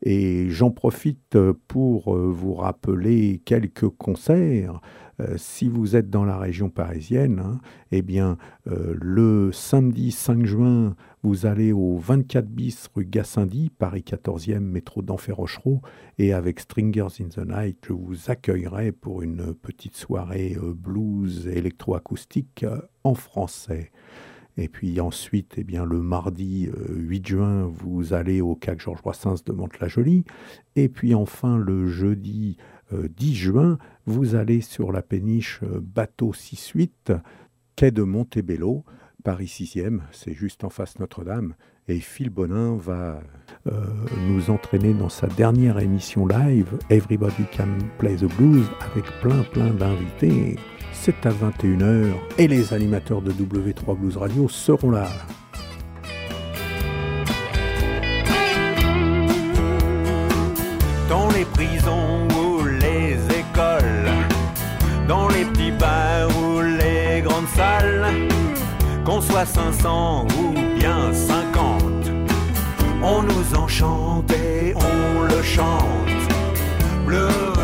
Et 0.01 0.49
j'en 0.49 0.71
profite 0.71 1.37
pour 1.67 2.15
euh, 2.15 2.31
vous 2.31 2.53
rappeler 2.53 3.41
quelques 3.43 3.89
concerts. 3.89 4.79
Euh, 5.19 5.35
si 5.37 5.67
vous 5.67 5.95
êtes 5.95 6.09
dans 6.09 6.23
la 6.23 6.37
région 6.37 6.69
parisienne, 6.69 7.41
hein, 7.43 7.59
eh 7.91 8.01
bien, 8.01 8.37
euh, 8.67 8.95
le 8.99 9.51
samedi 9.51 10.11
5 10.11 10.45
juin, 10.45 10.95
vous 11.23 11.45
allez 11.45 11.71
au 11.71 11.97
24 11.97 12.47
bis 12.47 12.87
rue 12.95 13.05
Gassendi, 13.05 13.69
Paris 13.77 14.03
14e, 14.07 14.59
métro 14.59 15.01
d'Enfer-Rochereau, 15.01 15.81
et 16.17 16.33
avec 16.33 16.59
Stringers 16.59 17.21
in 17.21 17.29
the 17.29 17.45
Night, 17.45 17.85
je 17.87 17.93
vous 17.93 18.29
accueillerai 18.29 18.91
pour 18.91 19.21
une 19.21 19.53
petite 19.53 19.95
soirée 19.95 20.57
euh, 20.61 20.73
blues 20.73 21.47
électroacoustique 21.47 22.63
euh, 22.63 22.79
en 23.03 23.15
français. 23.15 23.91
Et 24.61 24.67
puis 24.67 24.99
ensuite, 24.99 25.53
eh 25.55 25.63
bien, 25.63 25.85
le 25.85 26.01
mardi 26.01 26.67
euh, 26.67 26.95
8 26.95 27.27
juin, 27.27 27.63
vous 27.65 28.13
allez 28.13 28.41
au 28.41 28.55
CAC 28.55 28.81
Georges 28.81 29.01
Brassens 29.01 29.43
de 29.45 29.53
Mantes-la-Jolie. 29.53 30.25
Et 30.75 30.89
puis 30.89 31.15
enfin, 31.15 31.57
le 31.57 31.87
jeudi 31.87 32.57
euh, 32.91 33.07
10 33.07 33.35
juin, 33.35 33.77
vous 34.05 34.35
allez 34.35 34.59
sur 34.59 34.91
la 34.91 35.01
péniche 35.01 35.61
euh, 35.63 35.79
bateau 35.81 36.33
6-8, 36.33 37.21
quai 37.77 37.91
de 37.91 38.03
Montebello, 38.03 38.83
Paris 39.23 39.45
6e, 39.45 39.99
c'est 40.11 40.33
juste 40.33 40.63
en 40.63 40.69
face 40.69 40.99
Notre-Dame. 40.99 41.53
Et 41.87 41.99
Phil 41.99 42.29
Bonin 42.29 42.77
va 42.77 43.21
euh, 43.67 43.71
nous 44.27 44.49
entraîner 44.49 44.93
dans 44.93 45.09
sa 45.09 45.27
dernière 45.27 45.79
émission 45.79 46.25
live, 46.27 46.77
Everybody 46.89 47.43
Can 47.55 47.77
Play 47.97 48.15
the 48.15 48.33
Blues, 48.37 48.65
avec 48.79 49.05
plein 49.21 49.43
plein 49.43 49.73
d'invités. 49.73 50.55
C'est 50.93 51.25
à 51.25 51.31
21h 51.31 52.13
et 52.37 52.47
les 52.47 52.73
animateurs 52.73 53.21
de 53.21 53.31
W3 53.31 53.97
Blues 53.97 54.17
Radio 54.17 54.47
seront 54.47 54.91
là. 54.91 55.09
Qu'on 69.39 69.45
soit 69.45 69.45
500 69.45 70.27
ou 70.37 70.53
bien 70.77 71.13
50, 71.13 71.81
on 73.03 73.21
nous 73.23 73.57
enchante 73.57 74.31
et 74.31 74.73
on 74.75 75.21
le 75.23 75.43
chante. 75.43 75.79
Blues, 77.05 77.58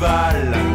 festival. 0.00 0.67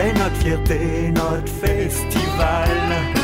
C'est 0.00 0.14
notre 0.14 0.36
fierté, 0.36 1.12
notre 1.12 1.46
festival. 1.46 3.19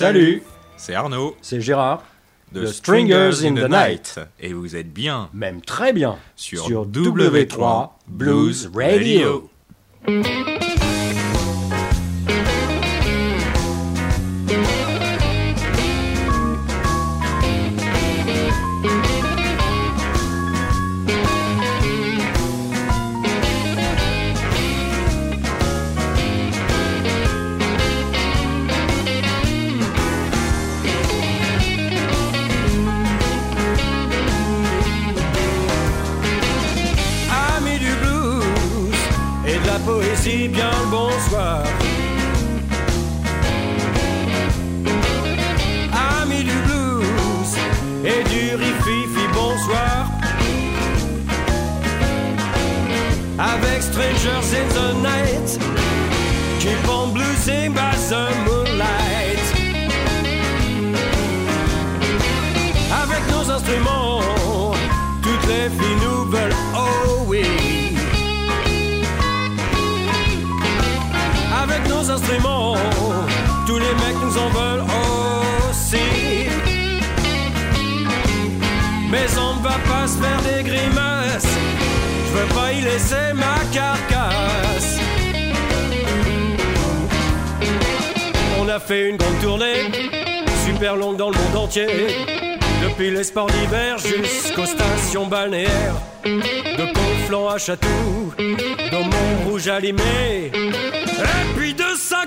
Salut 0.00 0.42
C'est 0.78 0.94
Arnaud. 0.94 1.36
C'est 1.42 1.60
Gérard. 1.60 2.02
The 2.54 2.64
Stringers 2.64 3.44
in 3.44 3.54
the 3.54 3.68
Night. 3.68 4.18
Et 4.40 4.54
vous 4.54 4.74
êtes 4.74 4.90
bien 4.90 5.28
Même 5.34 5.60
très 5.60 5.92
bien. 5.92 6.16
sur, 6.36 6.64
Sur 6.64 6.86
W3 6.86 7.90
Blues 8.08 8.70
Radio. 8.74 9.49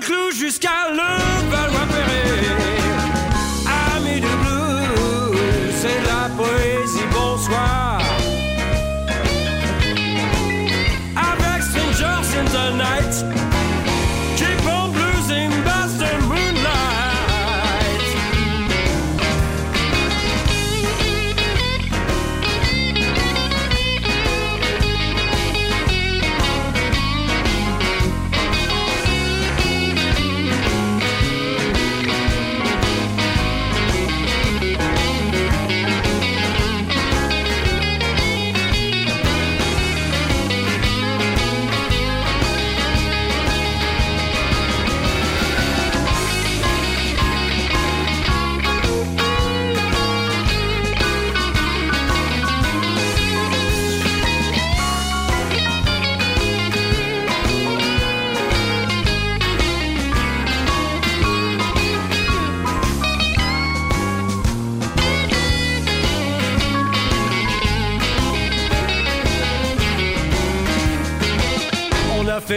Saint-Cloud 0.04 0.32
jusqu'à. 0.32 0.74
Amis 0.84 2.13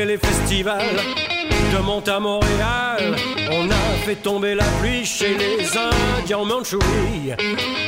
les 0.06 0.18
festivals 0.18 0.98
de 1.74 1.78
Mont 1.80 2.04
à 2.08 2.20
Montréal. 2.20 3.16
On 3.52 3.70
a 3.70 4.06
fait 4.06 4.16
tomber 4.16 4.56
la 4.56 4.66
pluie 4.80 5.06
chez 5.06 5.36
les 5.38 5.66
Indiens 5.78 6.40
en 6.40 6.46
Mandchourie. 6.46 7.34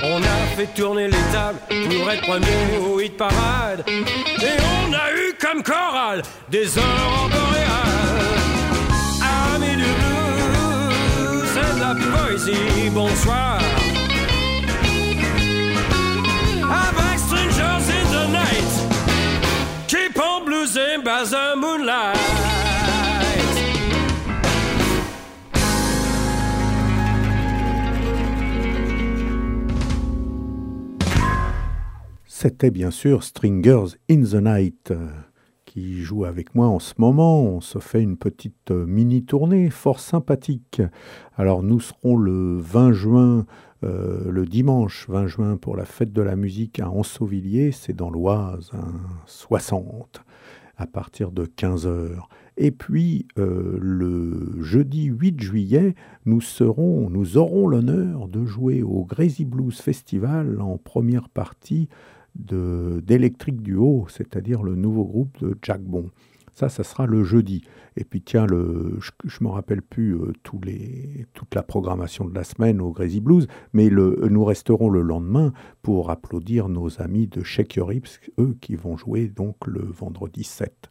On 0.04 0.18
a 0.18 0.56
fait 0.56 0.68
tourner 0.74 1.08
les 1.08 1.26
tables 1.32 1.60
pour 1.68 2.12
être 2.12 2.22
premier 2.22 2.78
au 2.80 3.00
hit 3.00 3.16
parade. 3.18 3.84
Et 3.88 4.58
on 4.82 4.94
a 4.94 5.12
eu 5.14 5.36
comme 5.40 5.64
chorale 5.64 6.22
des 6.50 6.78
heures 6.78 7.30
boréales. 7.30 8.30
Amis 9.56 9.76
du 9.76 9.84
blues, 9.84 11.50
c'est 11.54 11.76
de 11.76 11.80
la 11.80 11.96
poésie, 11.96 12.90
bonsoir. 12.92 13.60
The 21.26 21.56
moonlight. 21.58 22.18
C'était 32.26 32.72
bien 32.72 32.90
sûr 32.90 33.24
Stringers 33.24 33.98
in 34.10 34.24
the 34.24 34.36
Night 34.36 34.92
euh, 34.92 35.10
qui 35.66 36.00
joue 36.00 36.24
avec 36.24 36.56
moi 36.56 36.68
en 36.68 36.80
ce 36.80 36.94
moment. 36.98 37.44
On 37.44 37.60
se 37.60 37.80
fait 37.80 38.02
une 38.02 38.16
petite 38.16 38.72
euh, 38.72 38.86
mini-tournée 38.86 39.70
fort 39.70 40.00
sympathique. 40.00 40.82
Alors 41.36 41.64
nous 41.64 41.82
serons 41.82 42.16
le 42.16 42.58
20 42.60 42.94
juin, 42.94 43.46
euh, 43.84 44.32
le 44.32 44.46
dimanche 44.46 45.10
20 45.10 45.28
juin 45.28 45.58
pour 45.58 45.76
la 45.76 45.84
fête 45.84 46.14
de 46.14 46.22
la 46.22 46.38
musique 46.38 46.80
à 46.80 46.90
Ansauvilliers, 46.90 47.74
c'est 47.74 47.94
dans 47.94 48.10
l'Oise, 48.10 48.72
hein, 48.74 48.94
60, 49.26 50.24
à 50.80 50.88
partir 50.88 51.32
de 51.32 51.46
15h. 51.46 52.10
Et 52.58 52.72
puis 52.72 53.28
euh, 53.38 53.78
le 53.80 54.62
jeudi 54.62 55.06
8 55.06 55.42
juillet, 55.42 55.94
nous, 56.26 56.42
serons, 56.42 57.10
nous 57.10 57.38
aurons 57.38 57.68
l'honneur 57.68 58.28
de 58.28 58.46
jouer 58.46 58.82
au 58.82 59.04
Crazy 59.06 59.46
Blues 59.46 59.80
Festival 59.80 60.60
en 60.62 60.78
première 60.78 61.30
partie 61.30 61.90
de- 62.36 63.04
d'Electric 63.06 63.62
Duo, 63.62 64.06
c'est-à-dire 64.10 64.64
le 64.64 64.76
nouveau 64.76 65.04
groupe 65.06 65.38
de 65.42 65.58
Jack 65.62 65.82
Bon. 65.82 66.10
Ça, 66.54 66.70
ça 66.70 66.84
sera 66.84 67.06
le 67.06 67.24
jeudi. 67.24 67.62
Et 68.00 68.06
puis 68.06 68.22
tiens, 68.22 68.48
je 68.48 68.54
ne 68.56 69.46
me 69.46 69.50
rappelle 69.50 69.82
plus 69.82 70.16
euh, 70.16 70.32
toute 70.42 71.54
la 71.54 71.64
programmation 71.64 72.24
de 72.24 72.34
la 72.34 72.46
semaine 72.46 72.80
au 72.80 72.94
Crazy 72.94 73.20
Blues, 73.20 73.46
mais 73.74 73.90
nous 73.90 74.46
resterons 74.46 74.90
le 74.90 75.02
lendemain 75.02 75.52
pour 75.82 76.10
applaudir 76.10 76.70
nos 76.70 77.02
amis 77.02 77.28
de 77.28 77.44
Shake 77.44 77.76
Your 77.76 77.92
eux 78.40 78.56
qui 78.62 78.76
vont 78.76 78.96
jouer 78.96 79.28
donc 79.28 79.68
le 79.68 79.82
vendredi 79.82 80.46
7. 80.46 80.90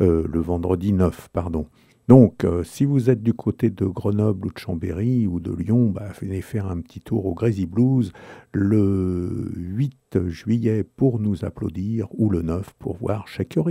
Euh, 0.00 0.28
le 0.32 0.38
vendredi 0.38 0.92
9, 0.92 1.28
pardon. 1.32 1.66
Donc, 2.06 2.44
euh, 2.44 2.62
si 2.62 2.84
vous 2.84 3.10
êtes 3.10 3.24
du 3.24 3.34
côté 3.34 3.70
de 3.70 3.84
Grenoble 3.84 4.46
ou 4.46 4.52
de 4.52 4.58
Chambéry 4.58 5.26
ou 5.26 5.40
de 5.40 5.52
Lyon, 5.52 5.90
bah, 5.90 6.12
venez 6.20 6.40
faire 6.40 6.68
un 6.68 6.80
petit 6.80 7.00
tour 7.00 7.26
au 7.26 7.34
Crazy 7.34 7.66
Blues 7.66 8.12
le 8.52 9.50
8 9.56 10.28
juillet 10.28 10.84
pour 10.84 11.18
nous 11.18 11.44
applaudir 11.44 12.06
ou 12.12 12.30
le 12.30 12.42
9 12.42 12.74
pour 12.78 12.96
voir 12.96 13.26
Shake 13.26 13.56
Your. 13.56 13.68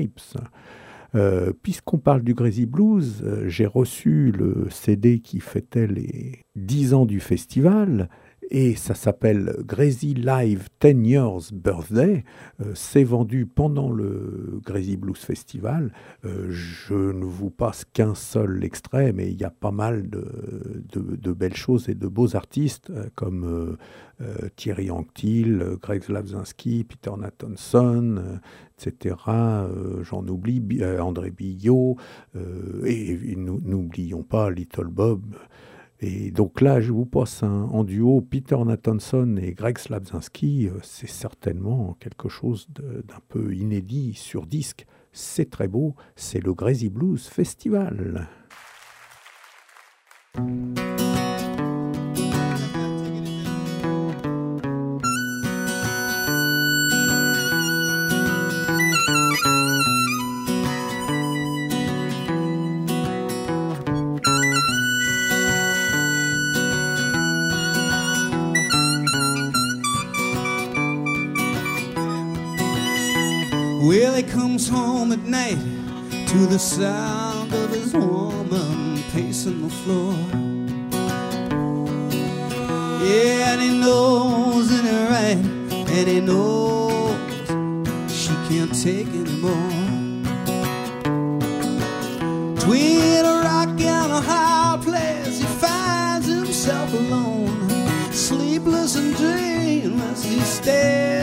Euh, 1.15 1.53
Puisqu'on 1.61 1.97
parle 1.97 2.21
du 2.21 2.35
Crazy 2.35 2.65
Blues, 2.65 3.23
euh, 3.23 3.47
j'ai 3.47 3.65
reçu 3.65 4.31
le 4.31 4.67
CD 4.69 5.19
qui 5.19 5.39
fêtait 5.39 5.87
les 5.87 6.45
10 6.55 6.93
ans 6.93 7.05
du 7.05 7.19
festival 7.19 8.09
et 8.49 8.75
ça 8.75 8.95
s'appelle 8.95 9.57
Crazy 9.67 10.13
Live 10.13 10.69
10 10.79 11.05
Years 11.05 11.51
Birthday. 11.53 12.23
Euh, 12.61 12.71
c'est 12.75 13.03
vendu 13.03 13.45
pendant 13.45 13.91
le 13.91 14.61
Crazy 14.65 14.95
Blues 14.95 15.17
Festival. 15.17 15.91
Je 16.23 16.93
ne 16.93 17.25
vous 17.25 17.49
passe 17.49 17.83
qu'un 17.85 18.15
seul 18.15 18.63
extrait, 18.63 19.11
mais 19.11 19.29
il 19.31 19.39
y 19.39 19.43
a 19.43 19.49
pas 19.49 19.71
mal 19.71 20.09
de, 20.09 21.31
belles 21.33 21.55
choses 21.55 21.89
et 21.89 21.95
de 21.95 22.07
beaux 22.07 22.35
artistes 22.35 22.91
comme 23.15 23.77
Thierry 24.55 24.89
Anctil, 24.91 25.77
Greg 25.81 26.03
Slavzinski, 26.03 26.83
Peter 26.85 27.11
Nathanson, 27.17 28.39
etc. 28.77 29.15
Euh, 29.27 30.03
J'en 30.03 30.27
oublie, 30.27 30.61
euh, 30.81 30.99
André 30.99 31.31
Billot, 31.31 31.97
euh, 32.35 32.83
et, 32.85 33.35
n'oublions 33.35 34.23
pas 34.23 34.49
Little 34.49 34.87
Bob. 34.87 35.35
Et 35.99 36.29
donc 36.29 36.61
là, 36.61 36.79
je 36.79 36.91
vous 36.91 37.07
passe 37.07 37.41
en 37.41 37.83
duo 37.83 38.21
Peter 38.21 38.57
Nathanson 38.63 39.35
et 39.41 39.53
Greg 39.53 39.79
Slabzinski. 39.79 40.69
C'est 40.83 41.09
certainement 41.09 41.97
quelque 41.99 42.29
chose 42.29 42.67
d'un 42.69 43.19
peu 43.29 43.55
inédit 43.55 44.13
sur 44.13 44.45
disque. 44.45 44.85
C'est 45.11 45.49
très 45.49 45.67
beau. 45.67 45.95
C'est 46.15 46.39
le 46.39 46.53
Crazy 46.53 46.89
Blues 46.89 47.25
Festival. 47.25 48.27
Comes 74.57 74.69
home 74.69 75.11
at 75.11 75.19
night 75.19 75.59
to 76.27 76.47
the 76.47 76.57
sound 76.57 77.53
of 77.53 77.69
his 77.69 77.93
woman 77.93 79.03
pacing 79.11 79.61
the 79.61 79.69
floor. 79.69 80.13
Yeah, 83.05 83.53
and 83.53 83.61
he 83.61 83.77
knows 83.79 84.71
in 84.71 84.83
her 84.83 85.09
right, 85.11 85.37
and 85.95 86.07
he 86.07 86.19
knows 86.21 87.19
she 88.11 88.33
can't 88.49 88.73
take 88.73 89.07
anymore. 89.09 89.69
Between 92.55 93.25
a 93.25 93.41
rock 93.43 93.79
and 93.79 94.11
a 94.11 94.21
hard 94.21 94.81
place, 94.81 95.37
he 95.37 95.45
finds 95.45 96.25
himself 96.25 96.91
alone, 96.93 97.69
sleepless 98.11 98.95
and 98.95 99.15
dreamless. 99.17 100.23
He 100.23 100.39
stares 100.39 101.16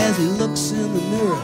as 0.00 0.16
he 0.16 0.24
looks 0.24 0.70
in 0.70 0.92
the 0.94 1.02
mirror. 1.12 1.42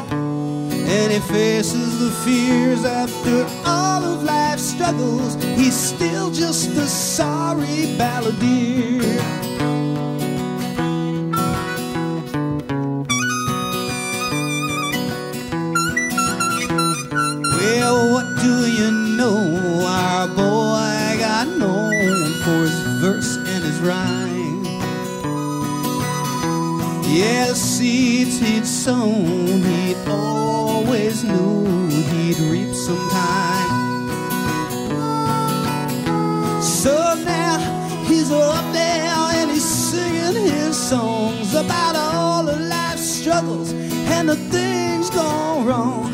And 0.89 1.13
he 1.13 1.21
faces 1.21 1.99
the 1.99 2.11
fears 2.25 2.85
after 2.85 3.45
all 3.65 4.03
of 4.05 4.23
life's 4.23 4.63
struggles. 4.63 5.35
He's 5.57 5.75
still 5.75 6.31
just 6.31 6.71
a 6.71 6.87
sorry 6.87 7.97
balladeer. 7.99 9.36
He'd 28.39 28.67
sown, 28.67 29.63
he 29.63 29.95
always 30.07 31.25
knew 31.25 31.89
he'd 31.89 32.39
reap 32.51 32.75
sometime. 32.75 34.09
So 36.61 37.15
now 37.25 37.59
he's 38.05 38.31
up 38.31 38.73
there 38.73 39.15
and 39.39 39.51
he's 39.51 39.65
singing 39.65 40.45
his 40.45 40.77
songs 40.77 41.55
about 41.55 41.97
all 41.97 42.49
of 42.49 42.61
life's 42.61 43.03
struggles 43.03 43.73
and 43.73 44.29
the 44.29 44.37
things 44.37 45.11
gone 45.11 45.67
wrong. 45.67 46.13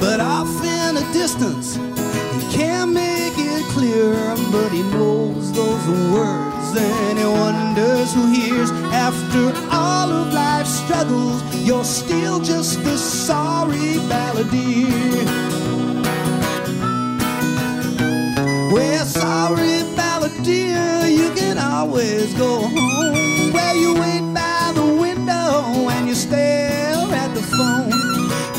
But 0.00 0.20
off 0.20 0.48
in 0.64 0.94
the 0.94 1.06
distance, 1.12 1.76
he 1.76 2.56
can't 2.56 2.92
make 2.92 3.34
it 3.36 3.64
clear, 3.74 4.14
but 4.52 4.70
he 4.70 4.82
knows 4.84 5.52
those 5.52 5.86
words 6.12 6.76
and 6.76 7.18
he 7.18 7.24
wonders 7.24 8.14
who 8.14 8.32
hears 8.32 8.70
after 8.92 9.52
all 9.70 10.10
of 10.10 10.32
life's 10.32 10.70
struggles. 10.70 11.47
You're 11.68 11.84
still 11.84 12.40
just 12.40 12.78
a 12.78 12.96
sorry 12.96 14.00
balladeer. 14.08 15.26
Well, 18.72 19.04
sorry 19.04 19.84
balladeer, 19.94 21.14
you 21.14 21.30
can 21.34 21.58
always 21.58 22.32
go 22.32 22.60
home 22.62 23.52
where 23.52 23.74
you 23.76 23.92
wait 24.00 24.32
by 24.32 24.72
the 24.74 24.86
window 24.98 25.90
and 25.90 26.08
you 26.08 26.14
stare 26.14 26.96
at 27.12 27.34
the 27.34 27.42
phone. 27.42 27.90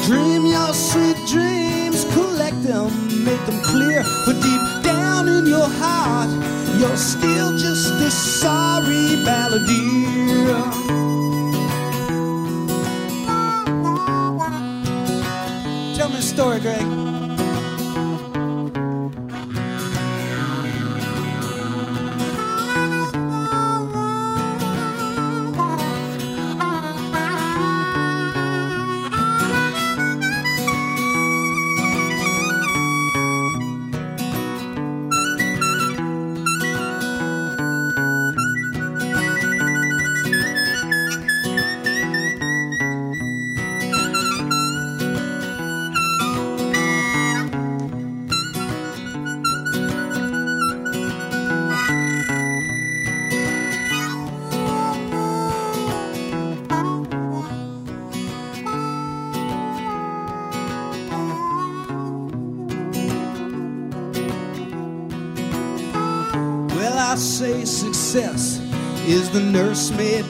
Dream 0.05 0.45
your 0.45 0.71
sweet 0.71 1.17
dreams, 1.25 2.05
collect 2.13 2.61
them, 2.61 2.91
make 3.25 3.43
them 3.47 3.59
clear. 3.63 4.03
For 4.23 4.33
deep 4.33 4.83
down 4.83 5.27
in 5.27 5.47
your 5.47 5.67
heart, 5.81 6.29
you're 6.79 6.95
still 6.95 7.57
just 7.57 7.91
a 7.91 8.11
sorry 8.11 9.17
balladeer. 9.25 10.88
Story, 16.39 16.61
Greg. 16.61 16.98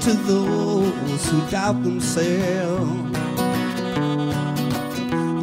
To 0.01 0.13
those 0.13 1.29
who 1.29 1.41
doubt 1.49 1.83
themselves. 1.83 3.17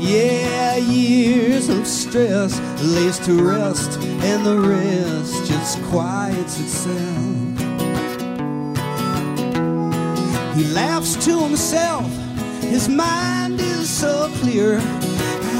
Yeah, 0.03 0.77
years 0.77 1.69
of 1.69 1.87
stress 1.87 2.59
lays 2.81 3.19
to 3.27 3.35
rest, 3.35 3.99
and 4.01 4.47
the 4.47 4.59
rest 4.59 5.47
just 5.47 5.83
quiets 5.85 6.59
itself. 6.59 7.27
He 10.57 10.65
laughs 10.73 11.23
to 11.27 11.39
himself, 11.41 12.11
his 12.62 12.89
mind 12.89 13.61
is 13.61 13.91
so 13.91 14.31
clear. 14.37 14.78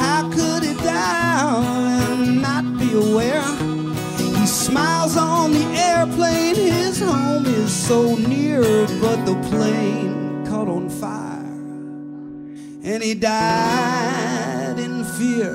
How 0.01 0.31
could 0.31 0.63
he 0.63 0.75
die 0.75 2.03
and 2.13 2.41
not 2.41 2.79
be 2.79 2.95
aware? 2.95 3.76
He 4.77 4.83
smiles 4.83 5.17
on 5.17 5.53
the 5.53 5.65
airplane, 5.75 6.55
his 6.55 7.01
home 7.01 7.47
is 7.47 7.73
so 7.73 8.15
near, 8.17 8.61
but 9.01 9.25
the 9.25 9.35
plane 9.49 10.45
caught 10.47 10.69
on 10.69 10.91
fire 10.91 11.41
and 12.85 13.03
he 13.03 13.15
died 13.15 14.79
in 14.79 15.03
fear. 15.03 15.55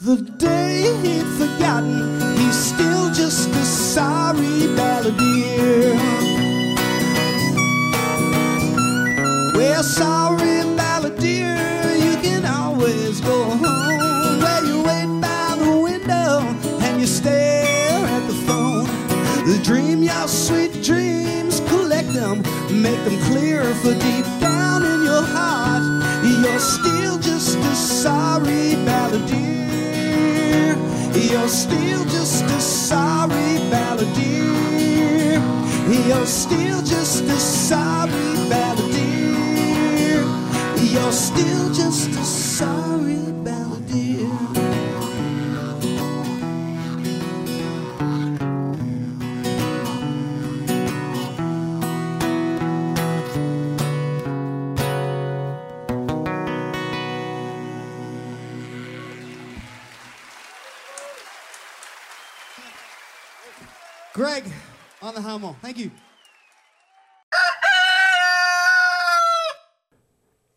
The 0.00 0.16
day 0.36 0.92
he'd 1.02 1.28
forgotten, 1.38 2.20
he's 2.38 2.56
still 2.56 3.12
just 3.12 3.48
a 3.50 3.64
sorry 3.64 4.66
balladeer. 4.74 5.94
Well, 9.54 9.82
sorry 9.84 10.21
make 22.82 23.04
them 23.04 23.18
clear 23.30 23.62
for 23.76 23.94
deep 23.94 24.26
down 24.40 24.82
in 24.84 25.04
your 25.04 25.22
heart. 25.22 25.84
You're 26.24 26.58
still 26.58 27.16
just 27.18 27.56
a 27.56 27.74
sorry 27.76 28.74
balladeer. 28.86 30.74
You're 31.30 31.48
still 31.48 32.04
just 32.06 32.44
a 32.44 32.60
sorry 32.60 33.60
balladeer. 33.70 35.40
You're 36.08 36.26
still 36.26 36.82
just 36.82 37.22
a 37.22 37.38
sorry 37.38 38.34
balladeer. 38.50 40.24
You're 40.92 41.12
still 41.12 41.72
just 41.72 42.10
a 42.10 42.24
sorry 42.24 43.31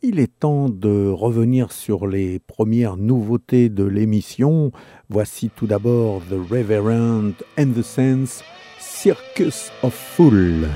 Il 0.01 0.19
est 0.19 0.39
temps 0.39 0.69
de 0.69 1.09
revenir 1.09 1.71
sur 1.71 2.05
les 2.05 2.39
premières 2.39 2.95
nouveautés 2.95 3.69
de 3.69 3.83
l'émission. 3.83 4.71
Voici 5.09 5.49
tout 5.49 5.67
d'abord 5.67 6.21
The 6.29 6.37
Reverend 6.51 7.33
and 7.57 7.71
the 7.75 7.81
Sense, 7.81 8.43
Circus 8.79 9.71
of 9.81 9.93
Fool. 9.93 10.67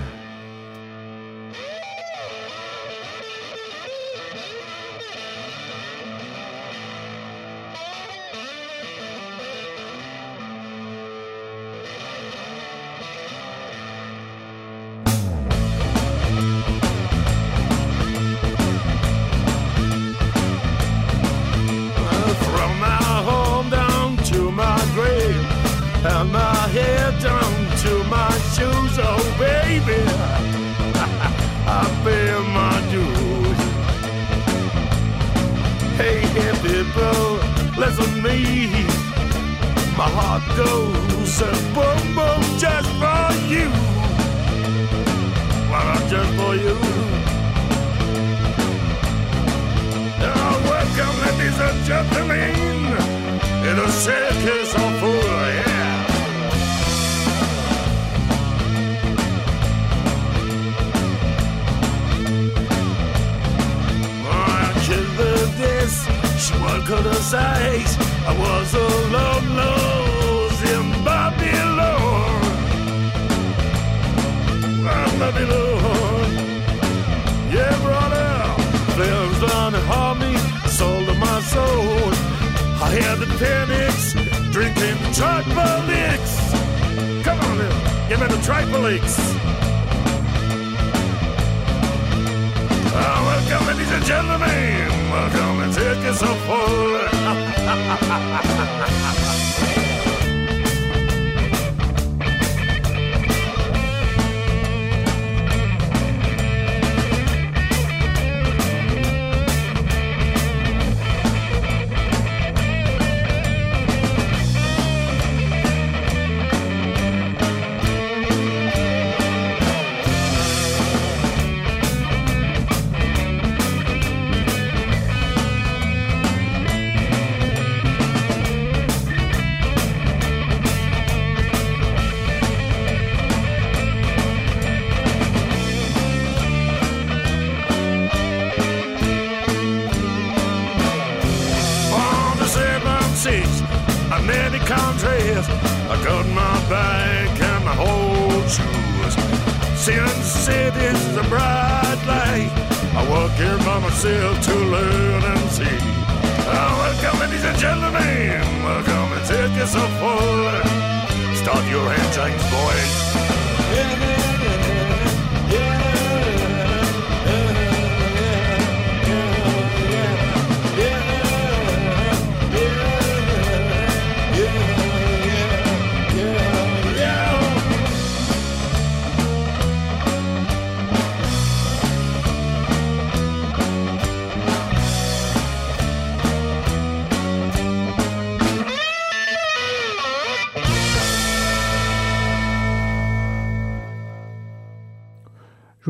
Welcome 159.59 159.73
to 159.73 159.75
Circus 159.75 159.75
of 159.75 159.91
Full. 159.99 161.35
Start 161.35 161.69
your 161.69 161.91
engines, 161.91 162.43
boys. 162.49 164.18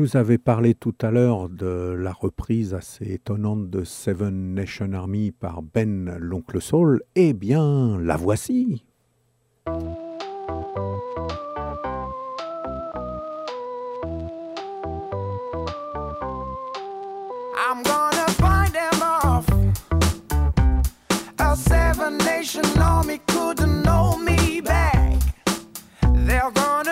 Je 0.00 0.06
vous 0.06 0.16
avais 0.16 0.38
parlé 0.38 0.74
tout 0.74 0.94
à 1.02 1.10
l'heure 1.10 1.50
de 1.50 1.94
la 1.94 2.14
reprise 2.14 2.72
assez 2.72 3.12
étonnante 3.12 3.68
de 3.68 3.84
Seven 3.84 4.54
Nation 4.54 4.94
Army 4.94 5.30
par 5.30 5.60
Ben 5.60 6.16
l'Oncle 6.18 6.62
Soul. 6.62 7.02
Eh 7.16 7.34
bien, 7.34 7.98
la 8.00 8.16
voici. 8.16 8.82
Seven 21.56 22.16
nation 22.18 22.64
army 22.78 23.20
couldn't 23.26 23.82
know 23.82 24.16
me 24.16 24.62
back. 24.62 25.18
They're 26.26 26.50
gonna 26.52 26.89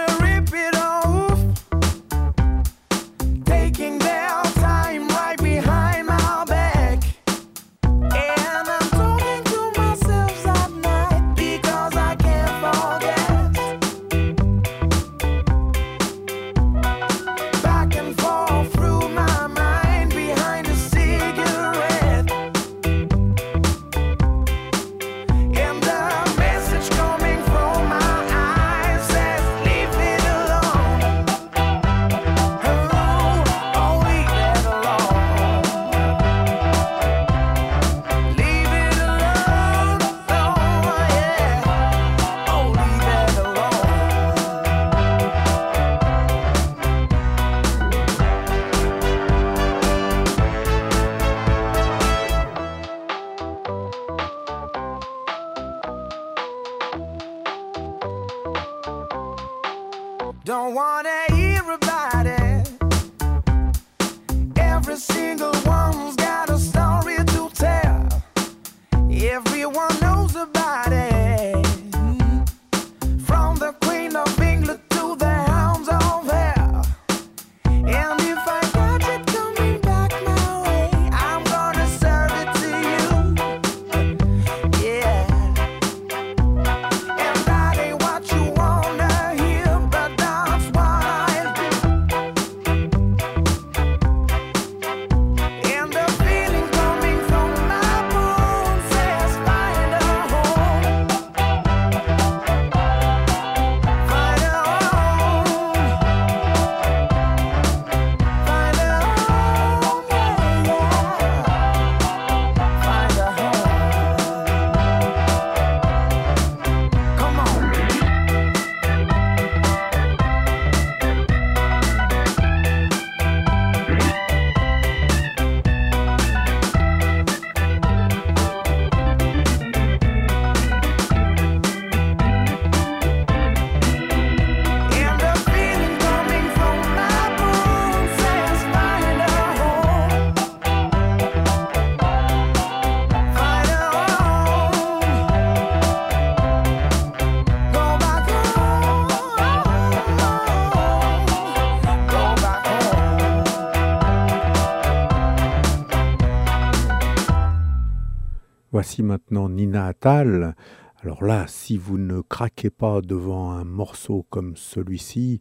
Voici 158.78 159.02
maintenant 159.02 159.48
Nina 159.48 159.86
Attal. 159.86 160.54
Alors 161.02 161.24
là, 161.24 161.46
si 161.48 161.76
vous 161.76 161.98
ne 161.98 162.20
craquez 162.20 162.70
pas 162.70 163.00
devant 163.00 163.50
un 163.50 163.64
morceau 163.64 164.24
comme 164.30 164.54
celui-ci, 164.54 165.40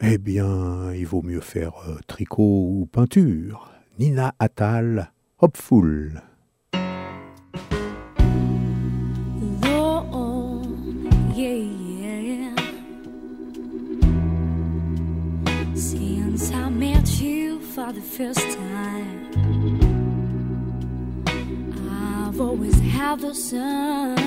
eh 0.00 0.18
bien, 0.18 0.92
il 0.92 1.06
vaut 1.06 1.22
mieux 1.22 1.38
faire 1.38 1.74
euh, 1.88 2.00
tricot 2.08 2.66
ou 2.68 2.88
peinture. 2.90 3.70
Nina 4.00 4.34
Attal, 4.40 5.12
Hopeful. 5.38 6.22
have 23.10 23.20
the 23.22 23.34
sun. 23.34 24.19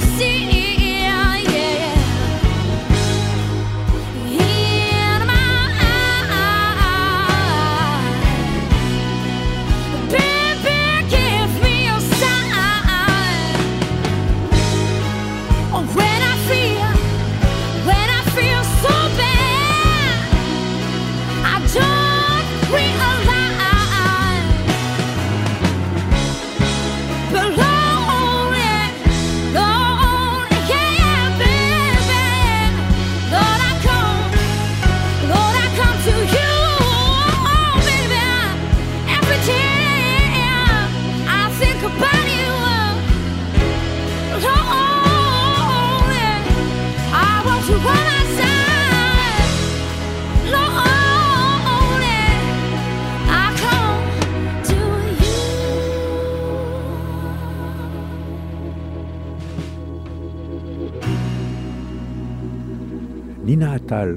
see. 0.00 0.35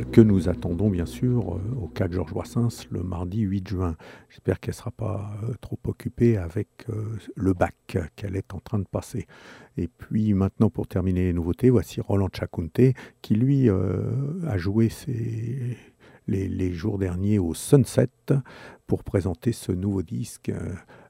Que 0.05 0.21
nous 0.21 0.47
attendons 0.47 0.89
bien 0.89 1.05
sûr 1.05 1.55
euh, 1.55 1.75
au 1.81 1.87
4 1.87 2.13
Georges 2.13 2.33
Brassens 2.33 2.87
le 2.89 3.03
mardi 3.03 3.41
8 3.41 3.67
juin. 3.67 3.95
J'espère 4.29 4.59
qu'elle 4.59 4.73
ne 4.73 4.77
sera 4.77 4.91
pas 4.91 5.31
euh, 5.43 5.53
trop 5.59 5.77
occupée 5.87 6.37
avec 6.37 6.67
euh, 6.89 7.17
le 7.35 7.53
bac 7.53 7.75
qu'elle 8.15 8.35
est 8.35 8.53
en 8.53 8.59
train 8.59 8.79
de 8.79 8.87
passer. 8.89 9.27
Et 9.77 9.87
puis 9.87 10.33
maintenant, 10.33 10.69
pour 10.69 10.87
terminer 10.87 11.25
les 11.25 11.33
nouveautés, 11.33 11.69
voici 11.69 11.99
Roland 12.01 12.29
Chakunte, 12.31 12.79
qui 13.21 13.35
lui 13.35 13.69
a 13.69 14.57
joué 14.57 14.89
ses, 14.89 15.77
les, 16.27 16.47
les, 16.47 16.73
jours 16.73 16.97
derniers 16.97 17.39
au 17.39 17.53
Sunset 17.53 18.09
pour 18.87 19.03
présenter 19.03 19.51
ce 19.51 19.71
nouveau 19.71 20.01
disque 20.01 20.51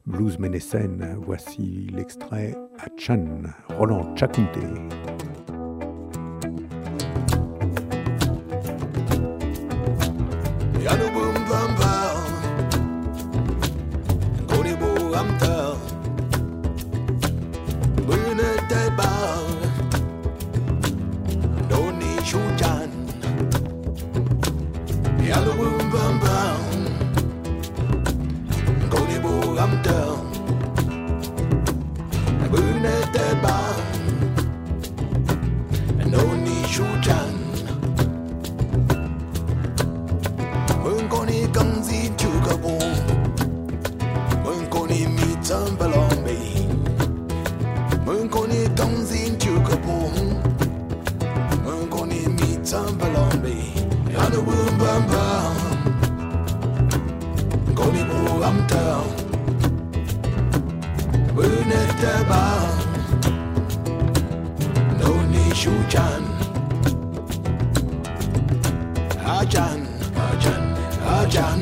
Blues 0.05 0.39
Ménécène. 0.39 1.15
Voici 1.25 1.87
l'extrait 1.93 2.55
à 2.79 2.87
Chan, 2.97 3.41
Roland 3.77 4.15
Chakunte. 4.15 4.57
downtown 29.69 30.25
brunette 32.51 33.41
barn 33.43 33.81
and 35.99 36.15
only 36.15 36.63
shootan 36.67 37.33
Mừng 40.83 41.07
con 41.09 41.27
đi 41.27 41.43
cầm 41.53 41.83
gì 41.83 42.09
chú 42.17 42.29
cả 42.45 42.55
bố 42.63 42.79
Mừng 44.45 44.65
con 44.69 44.87
đi 44.87 45.05
mi 45.05 45.35
chân 45.43 45.75
và 45.79 45.87
lòng 45.87 46.25
bì. 46.25 46.63
Mừng 48.05 48.27
con 48.31 48.49
đi 48.49 48.65
cầm 48.77 48.95
gì 49.05 49.31
chú 49.39 49.51
cả 49.69 49.75
bố 49.87 50.09
Mừng 51.65 51.87
con 51.91 52.09
đi 52.09 52.27
mi 52.27 52.55
chân 52.65 52.85
và 52.99 53.09
lòng 53.09 53.33
bì. 53.43 53.81
Hãy 54.17 54.29
subscribe 54.29 55.09
cho 57.75 57.85
kênh 57.85 57.93
Ghiền 57.93 58.07
Mì 58.09 58.23
Gõ 58.41 58.51
Để 58.69 58.77
không 58.77 59.28
ونرتبع 61.39 62.59
نوني 64.99 65.55
شوجان 65.55 66.23
هاجان 69.25 69.81
هاجان 70.17 70.75
هاجان 71.05 71.61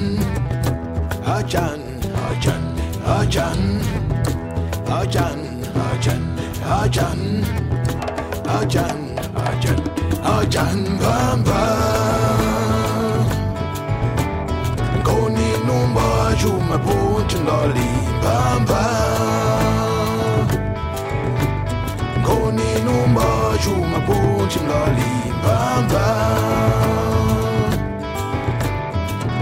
هاجان 1.26 1.82
هاجان 2.18 2.62
هاجان 3.08 3.82
هاجان 4.90 5.40
هاجان 5.80 6.22
هاجان 6.66 7.44
هاجان 8.48 9.00
هاجان 9.38 9.82
هاجان 10.24 10.80
بام 11.02 11.44
بام 11.44 12.42
كوني 15.06 15.52
نوم 15.68 15.94
باجو 15.94 16.54
مبوت 16.60 17.32
نولي 17.46 17.92
بام 18.24 18.66
بام 18.66 19.17
Gucci 24.48 24.62
Lolly 24.66 25.14
Bang 25.44 25.88
Bang 25.92 27.08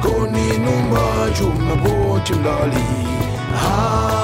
Goni 0.03 0.47
Numba 0.59 1.05
Juma 1.33 1.75
Gucci 1.83 2.35
Lolly 2.45 2.89
Ah 3.55 4.20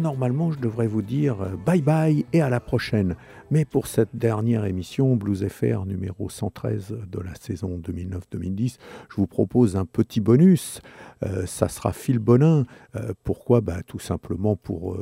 normalement, 0.00 0.50
je 0.50 0.58
devrais 0.58 0.86
vous 0.86 1.02
dire 1.02 1.40
euh, 1.42 1.56
bye 1.56 1.82
bye 1.82 2.24
et 2.32 2.40
à 2.40 2.48
la 2.48 2.60
prochaine. 2.60 3.16
Mais 3.50 3.64
pour 3.64 3.86
cette 3.86 4.14
dernière 4.14 4.64
émission, 4.64 5.16
Blues 5.16 5.46
FR 5.48 5.84
numéro 5.86 6.28
113 6.28 6.96
de 7.10 7.20
la 7.20 7.34
saison 7.34 7.78
2009-2010, 7.78 8.78
je 9.08 9.16
vous 9.16 9.26
propose 9.26 9.76
un 9.76 9.84
petit 9.84 10.20
bonus. 10.20 10.80
Euh, 11.24 11.46
ça 11.46 11.68
sera 11.68 11.92
Phil 11.92 12.18
Bonin. 12.18 12.64
Euh, 12.96 13.12
pourquoi? 13.24 13.60
Bah, 13.60 13.82
Tout 13.86 13.98
simplement 13.98 14.56
pour 14.56 14.96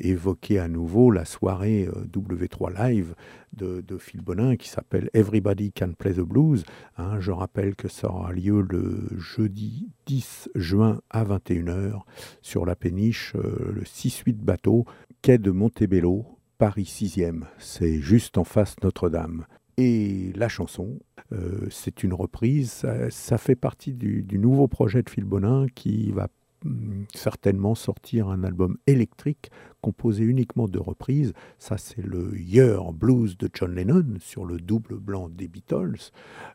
évoquer 0.00 0.58
à 0.58 0.68
nouveau 0.68 1.10
la 1.10 1.24
soirée 1.24 1.88
euh, 1.88 2.04
W3 2.06 2.88
Live 2.88 3.14
de, 3.52 3.82
Phil 3.98 4.22
Bonin 4.22 4.56
qui 4.56 4.68
s'appelle 4.68 5.10
Everybody 5.12 5.72
Can 5.72 5.92
Play 5.92 6.14
the 6.14 6.20
Blues. 6.20 6.64
Hein, 6.96 7.20
je 7.20 7.30
rappelle 7.30 7.76
que 7.76 7.88
ça 7.88 8.08
aura 8.08 8.32
lieu 8.32 8.66
le 8.68 9.08
jeudi 9.18 9.90
10 10.06 10.50
juin 10.54 11.00
à 11.10 11.24
21h 11.24 12.00
sur 12.40 12.64
la 12.64 12.74
péniche, 12.74 13.34
euh, 13.36 13.72
le 13.74 13.82
6-8 13.82 14.36
bateau, 14.36 14.86
quai 15.20 15.38
de 15.38 15.50
Montebello, 15.50 16.24
Paris 16.58 16.84
6e. 16.84 17.42
C'est 17.58 18.00
juste 18.00 18.38
en 18.38 18.44
face 18.44 18.76
Notre-Dame. 18.82 19.44
Et 19.76 20.32
la 20.34 20.48
chanson, 20.48 20.98
euh, 21.32 21.66
c'est 21.70 22.02
une 22.02 22.12
reprise, 22.12 22.86
ça, 23.10 23.38
fait 23.38 23.56
partie 23.56 23.94
du, 23.94 24.38
nouveau 24.38 24.68
projet 24.68 25.02
de 25.02 25.08
Phil 25.08 25.24
Bonin 25.24 25.66
qui 25.74 26.12
va 26.12 26.28
hum, 26.64 27.06
certainement 27.14 27.74
sortir 27.74 28.28
un 28.28 28.44
album 28.44 28.76
électrique 28.86 29.50
composé 29.82 30.22
uniquement 30.24 30.68
de 30.68 30.78
reprises. 30.78 31.34
Ça, 31.58 31.76
c'est 31.76 32.00
le 32.00 32.38
Year 32.38 32.92
Blues 32.92 33.36
de 33.36 33.50
John 33.52 33.74
Lennon 33.74 34.14
sur 34.20 34.46
le 34.46 34.58
double 34.58 34.96
blanc 34.96 35.28
des 35.28 35.48
Beatles, 35.48 36.12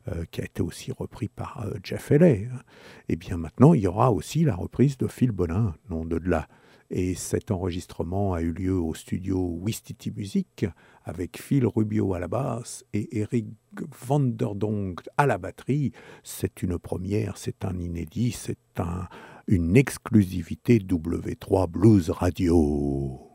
euh, 0.07 0.25
qui 0.31 0.41
a 0.41 0.45
été 0.45 0.63
aussi 0.63 0.91
repris 0.91 1.27
par 1.27 1.65
euh, 1.65 1.73
Jeff 1.83 2.11
Haley. 2.11 2.49
hein. 2.51 2.61
Et 3.09 3.17
bien 3.17 3.37
maintenant, 3.37 3.73
il 3.73 3.81
y 3.81 3.87
aura 3.87 4.11
aussi 4.11 4.43
la 4.43 4.55
reprise 4.55 4.97
de 4.97 5.07
Phil 5.07 5.31
Bonin, 5.31 5.75
nom 5.89 6.05
de 6.05 6.17
là. 6.17 6.47
Et 6.89 7.15
cet 7.15 7.51
enregistrement 7.51 8.33
a 8.33 8.41
eu 8.41 8.53
lieu 8.53 8.79
au 8.79 8.93
studio 8.93 9.59
Wistiti 9.61 10.09
Music 10.09 10.65
avec 11.03 11.41
Phil 11.41 11.67
Rubio 11.67 12.13
à 12.13 12.19
la 12.19 12.29
basse 12.29 12.85
et 12.93 13.19
Eric 13.19 13.47
Vanderdonk 14.07 15.01
à 15.17 15.25
la 15.25 15.37
batterie. 15.37 15.91
C'est 16.23 16.63
une 16.63 16.79
première, 16.79 17.37
c'est 17.37 17.65
un 17.65 17.77
inédit, 17.77 18.31
c'est 18.31 18.57
un, 18.79 19.09
une 19.47 19.77
exclusivité 19.77 20.79
W3 20.79 21.69
Blues 21.69 22.09
Radio. 22.09 23.26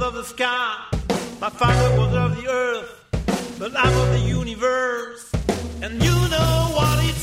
Was 0.00 0.08
of 0.08 0.14
the 0.14 0.24
sky, 0.24 0.76
my 1.40 1.50
father 1.50 1.96
was 1.98 2.14
of 2.14 2.36
the 2.36 2.48
earth, 2.48 3.58
but 3.58 3.72
I'm 3.76 3.94
of 3.98 4.08
the 4.12 4.20
universe, 4.20 5.30
and 5.82 6.02
you 6.02 6.14
know 6.30 6.70
what 6.74 7.04
it's 7.04 7.19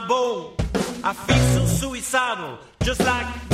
my 0.00 0.06
bone. 0.06 0.52
I 1.02 1.12
feel 1.12 1.66
so 1.66 1.66
suicidal, 1.66 2.58
just 2.82 3.00
like 3.00 3.47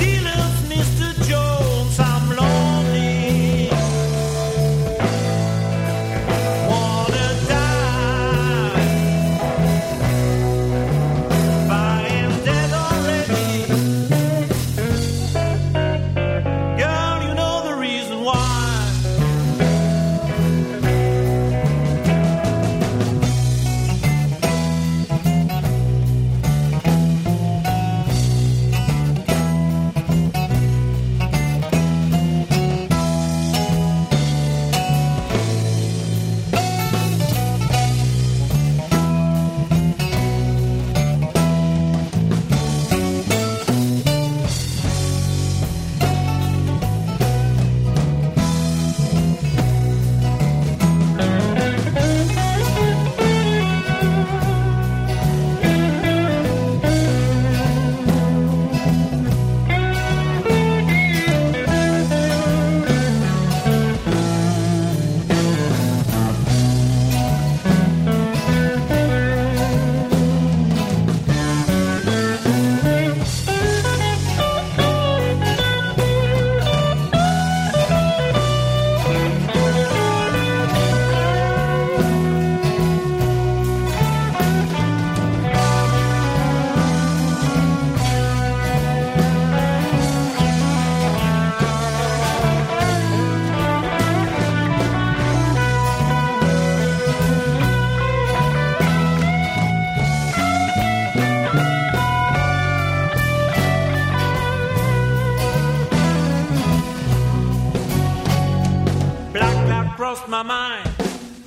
crossed 110.14 110.28
my 110.28 110.42
mind, 110.44 110.88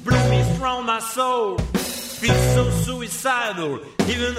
blue 0.04 0.30
mist 0.30 0.60
round 0.60 0.86
my 0.86 1.00
soul. 1.00 1.58
Feel 2.20 2.36
so 2.56 2.70
suicidal, 2.70 3.80
even 4.10 4.36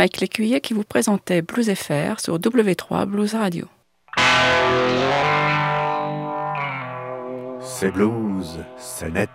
Mike 0.00 0.20
Lécuyer 0.22 0.62
qui 0.62 0.72
vous 0.72 0.82
présentait 0.82 1.42
Blues 1.42 1.70
FR 1.74 2.20
sur 2.20 2.38
W3 2.38 3.04
Blues 3.04 3.34
Radio. 3.34 3.66
C'est 7.60 7.90
blues, 7.90 8.60
c'est 8.78 9.10
net. 9.10 9.28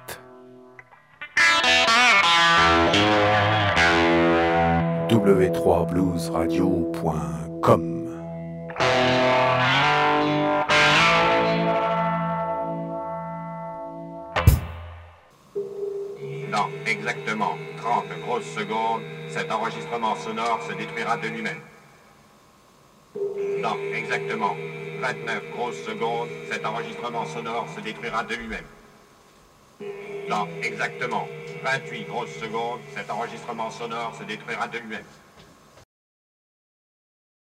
w3bluesradio.com 5.12 8.02
Dans 16.52 16.70
exactement 16.88 17.56
30 17.86 18.06
grosses 18.26 18.52
secondes, 18.56 19.03
cet 19.30 19.52
enregistrement 19.52 20.16
sonore 20.16 20.60
se 20.68 20.74
détruira 20.74 21.18
de 21.18 21.28
lui-même. 21.28 21.62
Dans 23.62 23.78
exactement 23.94 24.56
29 25.02 25.52
grosses 25.52 25.84
secondes, 25.84 26.28
cet 26.49 26.66
enregistrement 26.66 27.28
sonore 27.28 27.68
se 27.76 27.82
détruira 27.82 28.24
de 28.24 28.34
lui-même. 28.34 28.66
Dans 30.28 30.48
exactement 30.64 31.28
28 31.64 32.06
grosses 32.06 32.36
secondes, 32.41 32.80
cet 32.95 33.12
enregistrement 33.12 33.70
sonore 33.70 34.16
se 34.18 34.24
détruira 34.24 34.68
de 34.68 34.80
lui-même. 34.80 35.06